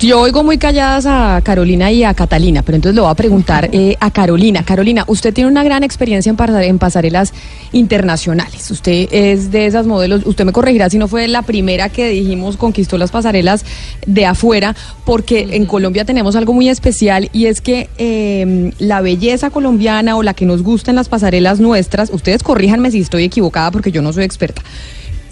Yo 0.00 0.20
oigo 0.20 0.42
muy 0.44 0.58
calladas 0.58 1.06
a 1.06 1.40
Carolina 1.42 1.90
y 1.90 2.04
a 2.04 2.12
Catalina, 2.12 2.62
pero 2.62 2.76
entonces 2.76 2.94
le 2.94 3.00
voy 3.00 3.10
a 3.10 3.14
preguntar 3.14 3.70
eh, 3.72 3.96
a 4.00 4.10
Carolina. 4.10 4.62
Carolina, 4.62 5.04
usted 5.06 5.32
tiene 5.32 5.48
una 5.48 5.64
gran 5.64 5.82
experiencia 5.82 6.28
en, 6.28 6.36
pasar- 6.36 6.64
en 6.64 6.78
pasarelas 6.78 7.32
internacionales. 7.72 8.70
Usted 8.70 9.08
es 9.12 9.50
de 9.50 9.64
esas 9.64 9.86
modelos, 9.86 10.26
usted 10.26 10.44
me 10.44 10.52
corregirá 10.52 10.90
si 10.90 10.98
no 10.98 11.08
fue 11.08 11.26
la 11.26 11.40
primera 11.40 11.88
que 11.88 12.10
dijimos 12.10 12.58
conquistó 12.58 12.98
las 12.98 13.12
pasarelas 13.12 13.64
de 14.06 14.26
afuera, 14.26 14.76
porque 15.06 15.48
en 15.52 15.64
Colombia 15.64 16.04
tenemos 16.04 16.36
algo 16.36 16.52
muy 16.52 16.68
especial 16.68 17.30
y 17.32 17.46
es 17.46 17.62
que 17.62 17.88
eh, 17.96 18.72
la 18.78 19.00
belleza 19.00 19.48
colombiana 19.50 20.16
o 20.16 20.22
la 20.22 20.34
que 20.34 20.44
nos 20.44 20.62
gusta 20.62 20.90
en 20.90 20.96
las 20.96 21.08
pasarelas 21.08 21.60
nuestras, 21.60 22.10
ustedes 22.12 22.42
corríjanme 22.42 22.90
si 22.90 23.00
estoy 23.00 23.24
equivocada 23.24 23.70
porque 23.70 23.90
yo 23.90 24.02
no 24.02 24.12
soy 24.12 24.24
experta 24.24 24.60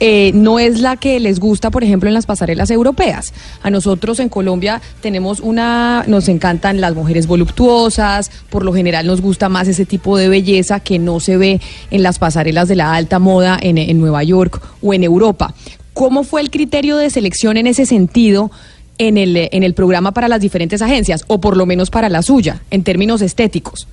eh, 0.04 0.32
no 0.34 0.58
es 0.58 0.80
la 0.80 0.96
que 0.96 1.20
les 1.20 1.38
gusta, 1.38 1.70
por 1.70 1.84
ejemplo, 1.84 2.08
en 2.08 2.14
las 2.14 2.26
pasarelas 2.26 2.72
europeas. 2.72 3.32
A 3.62 3.70
nosotros 3.70 4.18
en 4.18 4.28
Colombia 4.28 4.82
tenemos 5.00 5.38
una, 5.38 6.02
nos 6.08 6.28
encantan 6.28 6.80
las 6.80 6.96
mujeres 6.96 7.28
voluptuosas, 7.28 8.32
por 8.50 8.64
lo 8.64 8.74
general 8.74 9.06
nos 9.06 9.20
gusta 9.20 9.48
más 9.48 9.68
ese 9.68 9.86
tipo 9.86 10.18
de 10.18 10.28
belleza 10.28 10.80
que 10.80 10.98
no 10.98 11.20
se 11.20 11.36
ve 11.36 11.60
en 11.92 12.02
las 12.02 12.18
pasarelas 12.18 12.66
de 12.66 12.74
la 12.74 12.94
alta 12.94 13.20
moda 13.20 13.56
en, 13.62 13.78
en 13.78 14.00
Nueva 14.00 14.24
York 14.24 14.60
o 14.82 14.92
en 14.92 15.04
Europa. 15.04 15.54
¿Cómo 15.94 16.24
fue 16.24 16.40
el 16.40 16.50
criterio 16.50 16.96
de 16.96 17.08
selección 17.08 17.56
en 17.56 17.68
ese 17.68 17.86
sentido? 17.86 18.50
En 18.98 19.16
el, 19.16 19.36
en 19.36 19.62
el 19.62 19.74
programa 19.74 20.12
para 20.12 20.28
las 20.28 20.40
diferentes 20.40 20.82
agencias, 20.82 21.24
o 21.28 21.40
por 21.40 21.56
lo 21.56 21.64
menos 21.64 21.90
para 21.90 22.08
la 22.08 22.22
suya, 22.22 22.60
en 22.70 22.82
términos 22.82 23.22
estéticos. 23.22 23.86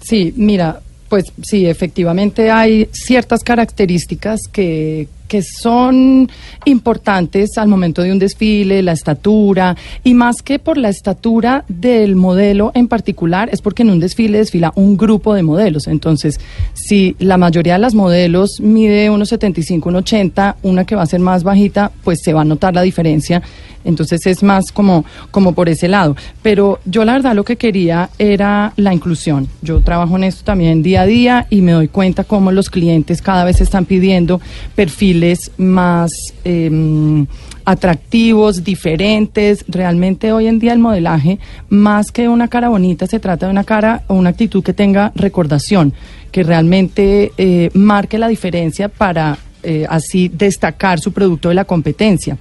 Sí, 0.00 0.32
mira, 0.36 0.80
pues 1.10 1.24
sí, 1.42 1.66
efectivamente 1.66 2.52
hay 2.52 2.88
ciertas 2.92 3.42
características 3.42 4.42
que, 4.50 5.08
que 5.26 5.42
son 5.42 6.30
importantes 6.64 7.58
al 7.58 7.66
momento 7.66 8.02
de 8.02 8.12
un 8.12 8.20
desfile, 8.20 8.80
la 8.82 8.92
estatura, 8.92 9.76
y 10.04 10.14
más 10.14 10.36
que 10.42 10.60
por 10.60 10.78
la 10.78 10.88
estatura 10.88 11.64
del 11.68 12.14
modelo 12.14 12.70
en 12.74 12.86
particular, 12.86 13.48
es 13.52 13.60
porque 13.60 13.82
en 13.82 13.90
un 13.90 13.98
desfile 13.98 14.38
desfila 14.38 14.72
un 14.76 14.96
grupo 14.96 15.34
de 15.34 15.42
modelos. 15.42 15.88
Entonces, 15.88 16.38
si 16.74 17.16
la 17.18 17.36
mayoría 17.36 17.72
de 17.72 17.80
las 17.80 17.94
modelos 17.94 18.60
mide 18.60 19.10
unos 19.10 19.30
75, 19.30 19.88
unos 19.88 20.02
80, 20.02 20.58
una 20.62 20.84
que 20.84 20.94
va 20.94 21.02
a 21.02 21.06
ser 21.06 21.20
más 21.20 21.42
bajita, 21.42 21.90
pues 22.04 22.20
se 22.22 22.32
va 22.32 22.42
a 22.42 22.44
notar 22.44 22.72
la 22.72 22.82
diferencia. 22.82 23.42
Entonces 23.84 24.26
es 24.26 24.42
más 24.42 24.72
como, 24.72 25.04
como 25.30 25.54
por 25.54 25.68
ese 25.68 25.88
lado. 25.88 26.16
Pero 26.42 26.80
yo 26.84 27.04
la 27.04 27.14
verdad 27.14 27.34
lo 27.34 27.44
que 27.44 27.56
quería 27.56 28.10
era 28.18 28.72
la 28.76 28.92
inclusión. 28.92 29.48
Yo 29.62 29.80
trabajo 29.80 30.16
en 30.16 30.24
esto 30.24 30.44
también 30.44 30.82
día 30.82 31.02
a 31.02 31.06
día 31.06 31.46
y 31.50 31.62
me 31.62 31.72
doy 31.72 31.88
cuenta 31.88 32.24
cómo 32.24 32.52
los 32.52 32.70
clientes 32.70 33.22
cada 33.22 33.44
vez 33.44 33.60
están 33.60 33.84
pidiendo 33.84 34.40
perfiles 34.74 35.50
más 35.56 36.10
em, 36.44 37.26
atractivos, 37.64 38.64
diferentes. 38.64 39.64
Realmente 39.68 40.32
hoy 40.32 40.46
en 40.46 40.58
día 40.58 40.72
el 40.72 40.78
modelaje, 40.78 41.38
más 41.68 42.10
que 42.10 42.28
una 42.28 42.48
cara 42.48 42.68
bonita, 42.68 43.06
se 43.06 43.20
trata 43.20 43.46
de 43.46 43.52
una 43.52 43.64
cara 43.64 44.02
o 44.08 44.14
una 44.14 44.30
actitud 44.30 44.62
que 44.62 44.72
tenga 44.72 45.12
recordación, 45.14 45.92
que 46.32 46.42
realmente 46.42 47.32
eh, 47.38 47.70
marque 47.74 48.18
la 48.18 48.28
diferencia 48.28 48.88
para 48.88 49.38
eh, 49.62 49.86
así 49.88 50.28
destacar 50.28 51.00
su 51.00 51.12
producto 51.12 51.48
de 51.48 51.54
la 51.54 51.64
competencia. 51.64 52.38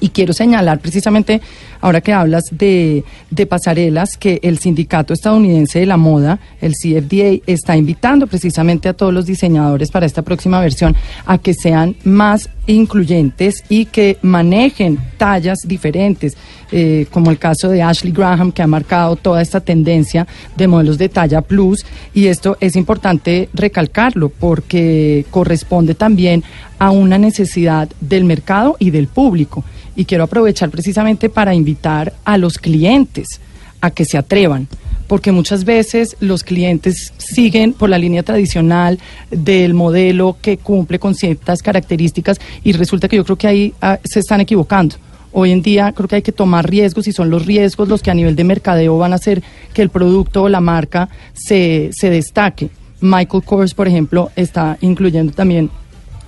Y 0.00 0.10
quiero 0.10 0.34
señalar 0.34 0.80
precisamente, 0.80 1.40
ahora 1.80 2.02
que 2.02 2.12
hablas 2.12 2.44
de, 2.50 3.04
pasarelas, 3.48 4.18
que 4.18 4.38
el 4.42 4.58
Sindicato 4.58 5.14
Estadounidense 5.14 5.80
de 5.80 5.86
la 5.86 5.96
Moda, 5.96 6.38
el 6.60 6.74
CFDA, 6.74 7.42
está 7.46 7.74
invitando 7.74 8.26
precisamente 8.26 8.90
a 8.90 8.92
todos 8.92 9.14
los 9.14 9.24
diseñadores 9.24 9.90
para 9.90 10.04
esta 10.04 10.20
próxima 10.20 10.60
versión 10.60 10.94
a 11.24 11.38
que 11.38 11.54
sean 11.54 11.96
más 12.04 12.50
incluyentes 12.66 13.64
y 13.70 13.86
que 13.86 14.18
manejen 14.20 14.98
tallas 15.16 15.60
diferentes, 15.66 16.36
eh, 16.70 17.06
como 17.10 17.30
el 17.30 17.38
caso 17.38 17.70
de 17.70 17.82
Ashley 17.82 18.12
Graham, 18.12 18.52
que 18.52 18.60
ha 18.60 18.66
marcado 18.66 19.16
toda 19.16 19.40
esta 19.40 19.60
tendencia 19.60 20.26
de 20.54 20.68
modelos 20.68 20.98
de 20.98 21.08
talla 21.08 21.40
plus. 21.40 21.86
Y 22.12 22.26
esto 22.26 22.58
es 22.60 22.76
importante 22.76 23.48
recalcarlo 23.54 24.28
porque 24.28 25.24
corresponde 25.30 25.94
también 25.94 26.44
a 26.78 26.90
una 26.90 27.16
necesidad 27.16 27.88
del 28.00 28.24
mercado 28.24 28.76
y 28.78 28.90
del 28.90 29.08
público 29.08 29.64
y 29.98 30.04
quiero 30.04 30.24
aprovechar 30.24 30.70
precisamente 30.70 31.28
para 31.28 31.54
invitar 31.54 32.14
a 32.24 32.38
los 32.38 32.56
clientes 32.56 33.40
a 33.80 33.90
que 33.90 34.04
se 34.04 34.16
atrevan, 34.16 34.68
porque 35.08 35.32
muchas 35.32 35.64
veces 35.64 36.16
los 36.20 36.44
clientes 36.44 37.12
siguen 37.18 37.72
por 37.72 37.90
la 37.90 37.98
línea 37.98 38.22
tradicional 38.22 39.00
del 39.32 39.74
modelo 39.74 40.36
que 40.40 40.56
cumple 40.56 41.00
con 41.00 41.16
ciertas 41.16 41.62
características 41.62 42.40
y 42.62 42.72
resulta 42.72 43.08
que 43.08 43.16
yo 43.16 43.24
creo 43.24 43.36
que 43.36 43.48
ahí 43.48 43.74
ah, 43.82 43.98
se 44.04 44.20
están 44.20 44.40
equivocando. 44.40 44.94
Hoy 45.32 45.50
en 45.50 45.62
día 45.62 45.90
creo 45.92 46.06
que 46.08 46.16
hay 46.16 46.22
que 46.22 46.32
tomar 46.32 46.70
riesgos 46.70 47.08
y 47.08 47.12
son 47.12 47.28
los 47.28 47.44
riesgos 47.44 47.88
los 47.88 48.00
que 48.00 48.12
a 48.12 48.14
nivel 48.14 48.36
de 48.36 48.44
mercadeo 48.44 48.98
van 48.98 49.12
a 49.12 49.16
hacer 49.16 49.42
que 49.74 49.82
el 49.82 49.88
producto 49.88 50.44
o 50.44 50.48
la 50.48 50.60
marca 50.60 51.08
se, 51.32 51.90
se 51.92 52.08
destaque. 52.08 52.70
Michael 53.00 53.42
Kors, 53.42 53.74
por 53.74 53.88
ejemplo, 53.88 54.30
está 54.36 54.78
incluyendo 54.80 55.32
también 55.32 55.70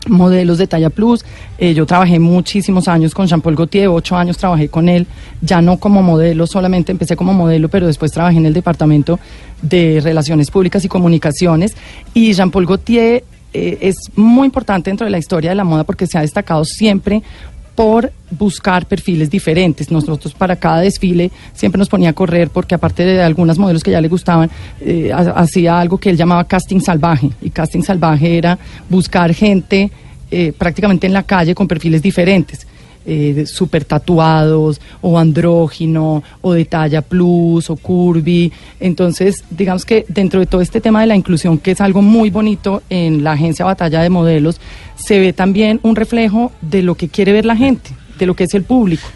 modelos 0.09 0.59
de 0.59 0.67
talla 0.67 0.91
plus. 0.91 1.25
Eh, 1.59 1.75
yo 1.75 1.87
trabajé 1.87 2.19
muchísimos 2.19 2.89
años 2.89 3.15
con 3.15 3.27
Jean-Paul 3.27 3.57
Gaultier, 3.57 3.89
ocho 3.89 4.17
años 4.17 4.39
trabajé 4.39 4.69
con 4.69 4.89
él, 4.89 5.07
ya 5.41 5.61
no 5.61 5.79
como 5.79 6.03
modelo, 6.03 6.47
solamente 6.47 6.93
empecé 6.93 7.17
como 7.17 7.33
modelo, 7.33 7.69
pero 7.69 7.87
después 7.87 8.13
trabajé 8.13 8.39
en 8.39 8.47
el 8.47 8.55
departamento 8.55 9.19
de 9.63 10.01
Relaciones 10.03 10.51
Públicas 10.51 10.85
y 10.85 10.89
Comunicaciones. 10.89 11.77
Y 12.15 12.33
Jean-Paul 12.33 12.67
Gaultier 12.67 13.25
eh, 13.53 13.79
es 13.81 13.97
muy 14.15 14.47
importante 14.47 14.91
dentro 14.91 15.05
de 15.05 15.11
la 15.11 15.19
historia 15.19 15.51
de 15.51 15.57
la 15.57 15.65
moda 15.65 15.85
porque 15.85 16.07
se 16.07 16.17
ha 16.17 16.21
destacado 16.21 16.65
siempre 16.65 17.23
por 17.81 18.13
buscar 18.31 18.85
perfiles 18.85 19.31
diferentes. 19.31 19.91
Nosotros 19.91 20.35
para 20.35 20.57
cada 20.57 20.81
desfile 20.81 21.31
siempre 21.55 21.79
nos 21.79 21.89
ponía 21.89 22.11
a 22.11 22.13
correr 22.13 22.51
porque 22.51 22.75
aparte 22.75 23.07
de 23.07 23.23
algunos 23.23 23.59
modelos 23.59 23.83
que 23.83 23.91
ya 23.91 24.03
le 24.03 24.09
gustaban, 24.09 24.51
eh, 24.83 25.11
hacía 25.15 25.81
algo 25.81 25.97
que 25.97 26.11
él 26.11 26.17
llamaba 26.19 26.45
casting 26.45 26.81
salvaje. 26.81 27.31
Y 27.41 27.49
casting 27.49 27.81
salvaje 27.81 28.37
era 28.37 28.59
buscar 28.87 29.33
gente 29.33 29.91
eh, 30.31 30.53
prácticamente 30.53 31.07
en 31.07 31.15
la 31.15 31.23
calle 31.23 31.55
con 31.55 31.67
perfiles 31.67 32.03
diferentes. 32.03 32.67
Eh, 33.07 33.47
super 33.47 33.87
tatuados 33.87 34.79
o 35.01 35.19
andrógino 35.19 36.23
o 36.43 36.53
de 36.53 36.67
talla 36.67 37.01
plus 37.01 37.71
o 37.71 37.77
curvy. 37.77 38.53
Entonces, 38.79 39.43
digamos 39.49 39.87
que 39.87 40.05
dentro 40.09 40.39
de 40.39 40.45
todo 40.45 40.61
este 40.61 40.83
tema 40.83 41.01
de 41.01 41.07
la 41.07 41.17
inclusión, 41.17 41.57
que 41.57 41.71
es 41.71 41.81
algo 41.81 42.03
muy 42.03 42.29
bonito 42.29 42.83
en 42.91 43.25
la 43.25 43.33
agencia 43.33 43.65
Batalla 43.65 44.03
de 44.03 44.11
Modelos, 44.11 44.61
se 44.97 45.19
ve 45.19 45.33
también 45.33 45.81
un 45.83 45.97
reflejo 45.97 46.53
de 46.61 46.83
lo 46.83 46.95
que 46.95 47.09
quiere 47.09 47.33
ver 47.33 47.47
la 47.47 47.57
gente, 47.57 47.91
de 48.19 48.27
lo 48.27 48.37
que 48.37 48.45
es 48.45 48.53
el 48.53 48.65
público. 48.65 49.09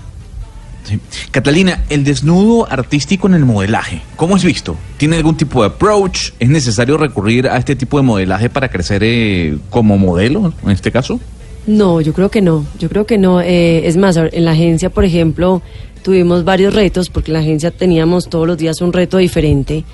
Catalina, 1.30 1.84
el 1.88 2.04
desnudo 2.04 2.70
artístico 2.70 3.26
en 3.26 3.34
el 3.34 3.44
modelaje, 3.44 4.02
¿cómo 4.16 4.36
es 4.36 4.44
visto? 4.44 4.76
¿Tiene 4.96 5.16
algún 5.16 5.36
tipo 5.36 5.62
de 5.62 5.68
approach? 5.68 6.30
¿Es 6.38 6.48
necesario 6.48 6.96
recurrir 6.96 7.48
a 7.48 7.56
este 7.56 7.76
tipo 7.76 7.96
de 7.98 8.02
modelaje 8.02 8.50
para 8.50 8.68
crecer 8.68 9.02
eh, 9.04 9.56
como 9.70 9.98
modelo 9.98 10.52
en 10.62 10.70
este 10.70 10.90
caso? 10.90 11.20
No, 11.66 12.00
yo 12.00 12.12
creo 12.12 12.30
que 12.30 12.42
no, 12.42 12.66
yo 12.78 12.88
creo 12.88 13.06
que 13.06 13.16
no. 13.16 13.40
Eh, 13.40 13.86
es 13.86 13.96
más, 13.96 14.16
en 14.16 14.44
la 14.44 14.52
agencia, 14.52 14.90
por 14.90 15.04
ejemplo, 15.04 15.62
tuvimos 16.02 16.44
varios 16.44 16.74
retos, 16.74 17.08
porque 17.08 17.30
en 17.30 17.34
la 17.34 17.40
agencia 17.40 17.70
teníamos 17.70 18.28
todos 18.28 18.46
los 18.46 18.58
días 18.58 18.80
un 18.82 18.92
reto 18.92 19.16
diferente, 19.16 19.84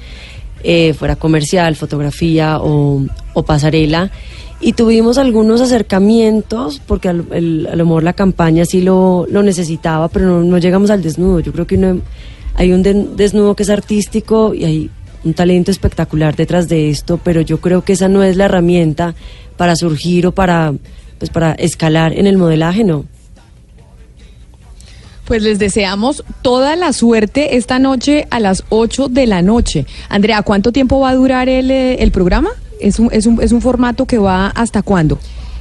eh, 0.64 0.92
fuera 0.94 1.16
comercial, 1.16 1.76
fotografía 1.76 2.58
o, 2.60 3.06
pasarela, 3.46 4.10
y 4.60 4.72
tuvimos 4.72 5.16
algunos 5.16 5.60
acercamientos, 5.60 6.82
porque 6.84 7.08
a 7.08 7.12
lo, 7.12 7.24
mejor 7.24 8.02
la 8.02 8.12
campaña 8.12 8.64
sí 8.64 8.82
lo, 8.82 9.26
necesitaba, 9.30 10.08
pero 10.08 10.42
no, 10.42 10.58
llegamos 10.58 10.90
al 10.90 11.02
desnudo. 11.02 11.40
Yo 11.40 11.52
creo 11.52 11.66
que 11.66 12.00
hay 12.56 12.72
un 12.72 12.82
desnudo 13.16 13.54
que 13.54 13.62
es 13.62 13.70
artístico 13.70 14.52
y 14.52 14.64
hay 14.64 14.90
un 15.22 15.34
talento 15.34 15.70
espectacular 15.70 16.34
detrás 16.34 16.68
de 16.68 16.90
esto, 16.90 17.20
pero 17.22 17.40
yo 17.40 17.60
creo 17.60 17.82
que 17.82 17.92
esa 17.92 18.08
no 18.08 18.24
es 18.24 18.36
la 18.36 18.46
herramienta 18.46 19.14
para 19.56 19.76
surgir 19.76 20.26
o 20.26 20.32
para 20.32 20.74
pues 21.20 21.30
para 21.30 21.52
escalar 21.52 22.18
en 22.18 22.26
el 22.26 22.38
modelaje, 22.38 22.82
no. 22.82 23.04
Pues 25.26 25.42
les 25.42 25.60
deseamos 25.60 26.24
toda 26.42 26.74
la 26.74 26.92
suerte 26.92 27.56
esta 27.56 27.78
noche 27.78 28.26
a 28.30 28.40
las 28.40 28.64
8 28.70 29.08
de 29.08 29.26
la 29.26 29.42
noche. 29.42 29.86
Andrea, 30.08 30.42
¿cuánto 30.42 30.72
tiempo 30.72 30.98
va 30.98 31.10
a 31.10 31.14
durar 31.14 31.48
el, 31.48 31.70
eh, 31.70 32.02
el 32.02 32.10
programa? 32.10 32.50
¿Es 32.80 32.98
un, 32.98 33.10
es, 33.12 33.26
un, 33.26 33.40
¿Es 33.40 33.52
un 33.52 33.60
formato 33.60 34.06
que 34.06 34.18
va 34.18 34.48
hasta 34.48 34.82
cuándo? 34.82 35.20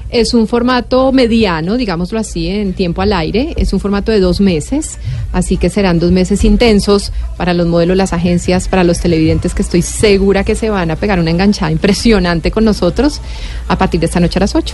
Es 0.09 0.33
un 0.33 0.47
formato 0.47 1.11
mediano, 1.11 1.75
digámoslo 1.75 2.17
así, 2.17 2.47
en 2.47 2.73
tiempo 2.73 3.03
al 3.03 3.13
aire. 3.13 3.53
Es 3.57 3.73
un 3.73 3.79
formato 3.79 4.11
de 4.11 4.21
dos 4.21 4.41
meses, 4.41 4.97
así 5.33 5.57
que 5.57 5.69
serán 5.69 5.99
dos 5.99 6.11
meses 6.11 6.45
intensos 6.45 7.11
para 7.37 7.53
los 7.53 7.67
modelos, 7.67 7.95
las 7.95 8.13
agencias, 8.13 8.69
para 8.69 8.83
los 8.83 8.99
televidentes, 8.99 9.53
que 9.53 9.61
estoy 9.61 9.81
segura 9.83 10.43
que 10.43 10.55
se 10.55 10.71
van 10.71 10.89
a 10.89 10.95
pegar 10.95 11.19
una 11.19 11.29
enganchada 11.29 11.71
impresionante 11.71 12.49
con 12.49 12.63
nosotros 12.63 13.21
a 13.67 13.77
partir 13.77 13.99
de 13.99 14.07
esta 14.07 14.21
noche 14.21 14.39
a 14.39 14.41
las 14.41 14.55
8. 14.55 14.73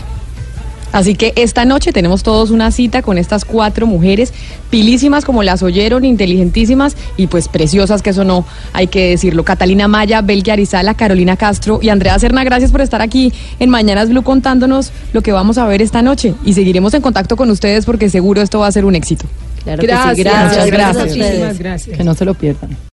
Así 0.95 1.15
que 1.15 1.33
esta 1.35 1.65
noche 1.65 1.91
tenemos 1.91 2.23
todos 2.23 2.51
una 2.51 2.71
cita 2.71 3.01
con 3.01 3.17
estas 3.17 3.43
cuatro 3.43 3.85
mujeres, 3.85 4.33
pilísimas 4.69 5.25
como 5.25 5.43
las 5.43 5.61
oyeron, 5.61 6.05
inteligentísimas 6.05 6.95
y 7.17 7.27
pues 7.27 7.49
preciosas, 7.49 8.01
que 8.01 8.11
eso 8.11 8.23
no 8.23 8.45
hay 8.71 8.87
que 8.87 9.09
decirlo. 9.09 9.43
Catalina 9.43 9.89
Maya, 9.89 10.21
Belgia 10.21 10.53
Arizala, 10.53 10.93
Carolina 10.93 11.35
Castro 11.35 11.79
y 11.81 11.89
Andrea 11.89 12.17
Serna, 12.17 12.45
gracias 12.45 12.71
por 12.71 12.79
estar 12.79 13.01
aquí 13.01 13.33
en 13.59 13.69
Mañanas 13.69 14.07
Blue 14.07 14.23
contándonos 14.23 14.93
lo 15.11 15.21
que 15.21 15.33
vamos 15.33 15.57
a 15.57 15.67
ver 15.67 15.81
esta 15.81 16.01
noche. 16.01 16.33
Y 16.45 16.53
seguiremos 16.53 16.93
en 16.93 17.01
contacto 17.01 17.35
con 17.35 17.51
ustedes 17.51 17.85
porque 17.85 18.09
seguro 18.09 18.41
esto 18.41 18.59
va 18.59 18.67
a 18.67 18.71
ser 18.71 18.85
un 18.85 18.95
éxito. 18.95 19.25
Claro 19.65 19.83
gracias, 19.83 20.17
gracias, 20.17 20.67
gracias. 20.67 21.59
gracias. 21.59 21.97
Que 21.97 22.05
no 22.05 22.13
se 22.13 22.23
lo 22.23 22.35
pierdan. 22.35 22.77